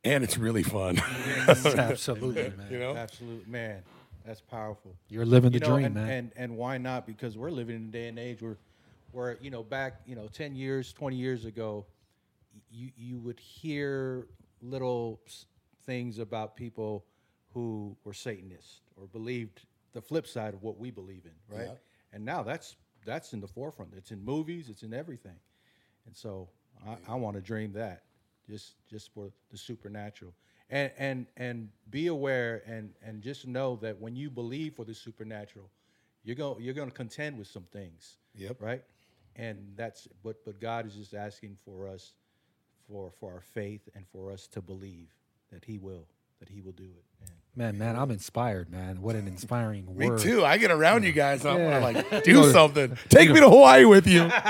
[0.05, 0.99] and it's really fun.
[1.49, 2.69] Absolutely, man.
[2.71, 2.97] you know?
[2.97, 3.83] Absolute man.
[4.25, 4.95] That's powerful.
[5.09, 6.11] You're living the you know, dream, and, man.
[6.11, 7.07] And and why not?
[7.07, 8.59] Because we're living in a day and age where,
[9.13, 11.87] where you know, back you know, ten years, twenty years ago,
[12.71, 14.27] you you would hear
[14.63, 15.21] little
[15.87, 17.05] things about people
[17.55, 21.71] who were Satanists or believed the flip side of what we believe in, right?
[22.13, 23.93] And now that's that's in the forefront.
[23.97, 24.69] It's in movies.
[24.69, 25.37] It's in everything.
[26.07, 26.49] And so
[26.87, 28.03] I, I want to dream that,
[28.49, 30.35] just just for the supernatural.
[30.71, 34.95] and and and be aware and and just know that when you believe for the
[34.95, 35.71] supernatural,
[36.25, 38.19] you're going you're going to contend with some things.
[38.37, 38.57] Yep.
[38.61, 38.83] Right.
[39.37, 42.13] And that's but but God is just asking for us
[42.89, 45.09] for for our faith and for us to believe
[45.53, 46.07] that He will
[46.41, 47.05] that He will do it.
[47.23, 49.03] And Man, man, I'm inspired, man.
[49.03, 50.21] What an inspiring Me word.
[50.21, 50.45] too.
[50.45, 51.45] I get around you guys.
[51.45, 51.79] I'm Yeah.
[51.79, 52.97] like, do something.
[53.09, 54.31] Take me to Hawaii with you.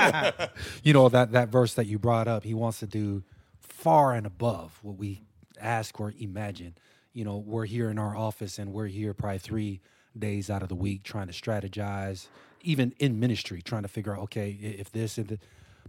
[0.83, 2.43] You know that that verse that you brought up.
[2.43, 3.23] He wants to do
[3.59, 5.21] far and above what we
[5.59, 6.75] ask or imagine.
[7.13, 9.81] You know, we're here in our office and we're here probably three
[10.17, 12.27] days out of the week trying to strategize,
[12.61, 15.39] even in ministry, trying to figure out, okay, i- if this and that.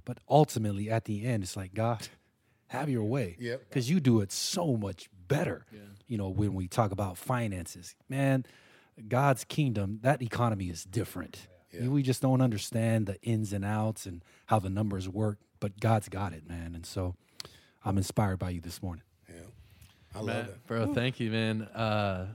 [0.04, 2.08] But ultimately, at the end, it's like God,
[2.68, 3.36] have your way.
[3.38, 3.64] Yep.
[3.68, 5.66] Because you do it so much better.
[6.06, 8.44] You know, when we talk about finances, man,
[9.08, 11.48] God's kingdom, that economy is different.
[11.80, 16.10] We just don't understand the ins and outs and how the numbers work, but God's
[16.10, 16.74] got it, man.
[16.74, 17.14] And so
[17.82, 19.04] I'm inspired by you this morning.
[19.26, 19.36] Yeah.
[20.14, 20.66] I love it.
[20.66, 21.62] bro, thank you, man.
[21.62, 22.26] Uh,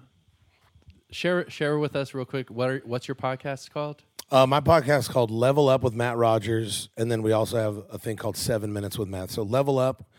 [1.11, 2.49] share share with us real quick.
[2.49, 4.01] What are, what's your podcast called?
[4.31, 7.83] Uh, my podcast is called Level Up with Matt Rogers, and then we also have
[7.91, 9.29] a thing called Seven Minutes with Matt.
[9.29, 10.09] So Level Up,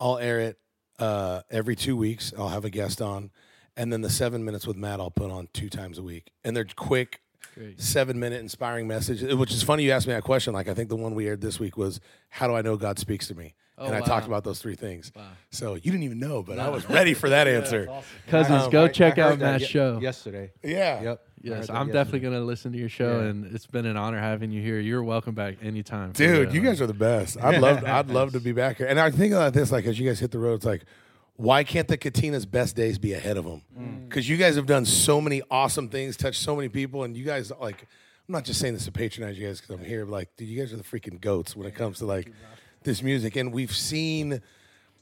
[0.00, 0.58] I'll air it
[1.02, 2.32] uh, every two weeks.
[2.38, 3.30] I'll have a guest on,
[3.76, 6.56] and then the Seven Minutes with Matt I'll put on two times a week, and
[6.56, 7.20] they're quick,
[7.54, 7.80] Great.
[7.80, 9.20] seven minute inspiring message.
[9.34, 10.52] Which is funny you asked me that question.
[10.54, 12.98] Like I think the one we aired this week was, "How do I know God
[12.98, 15.10] speaks to me?" Oh, and I talked about those three things.
[15.50, 17.88] So you didn't even know, but I was ready for that answer.
[18.28, 19.98] Kuzins, Um, go I- check I out that Matt's show.
[20.00, 20.52] yesterday.
[20.62, 21.02] Yeah.
[21.02, 21.26] Yep.
[21.44, 23.26] Yes, I'm definitely going to listen to your show, Yeah.
[23.26, 24.78] and it's been an honor having you here.
[24.78, 26.12] You're welcome back anytime.
[26.12, 27.36] Dude, the- you guys are the best.
[27.42, 28.86] I'd love, I'd love to be back here.
[28.86, 30.84] And I think about this, like as you guys hit the road, it's like,
[31.34, 33.62] why can't the Katina's best days be ahead of them?
[33.76, 34.08] Mm.
[34.08, 37.24] Because you guys have done so many awesome things, touched so many people, and you
[37.24, 37.88] guys like,
[38.28, 40.46] I'm not just saying this to patronize you guys because I'm here, but like, dude,
[40.48, 42.30] you guys are the freaking goats when it comes to like
[42.84, 44.42] this music, and we've seen.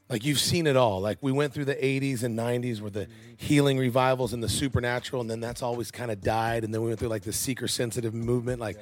[0.09, 0.99] Like you've seen it all.
[0.99, 3.07] Like we went through the 80s and 90s where the
[3.37, 6.65] healing revivals and the supernatural, and then that's always kind of died.
[6.65, 8.59] And then we went through like the seeker sensitive movement.
[8.59, 8.77] Like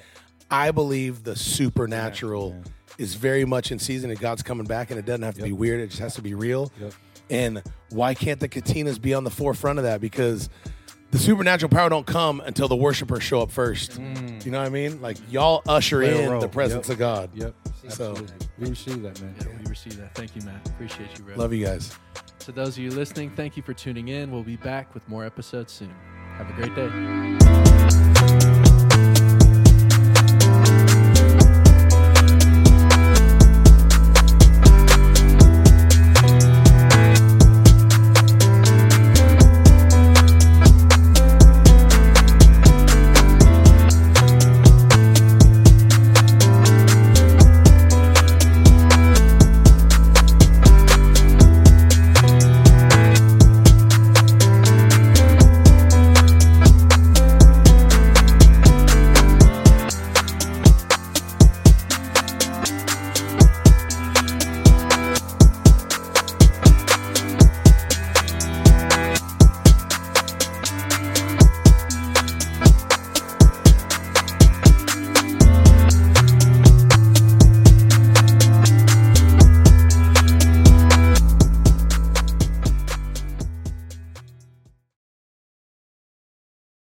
[0.50, 2.60] I believe the supernatural
[2.98, 5.52] is very much in season, and God's coming back, and it doesn't have to be
[5.52, 5.82] weird.
[5.82, 6.72] It just has to be real.
[7.30, 10.02] And why can't the Katinas be on the forefront of that?
[10.02, 10.50] Because
[11.12, 14.00] the supernatural power don't come until the worshipers show up first.
[14.00, 14.46] Mm.
[14.46, 15.02] You know what I mean?
[15.02, 16.94] Like y'all usher Play in the presence Yep.
[16.94, 17.30] of God.
[17.34, 17.56] Yep.
[17.90, 18.48] So- Absolutely.
[18.60, 19.34] we receive that, man.
[19.42, 20.14] Yeah, we receive that.
[20.16, 20.68] Thank you, Matt.
[20.70, 21.36] Appreciate you, bro.
[21.36, 21.96] Love you guys.
[22.40, 24.32] To those of you listening, thank you for tuning in.
[24.32, 25.94] We'll be back with more episodes soon.
[26.38, 26.76] Have a great
[28.64, 28.69] day.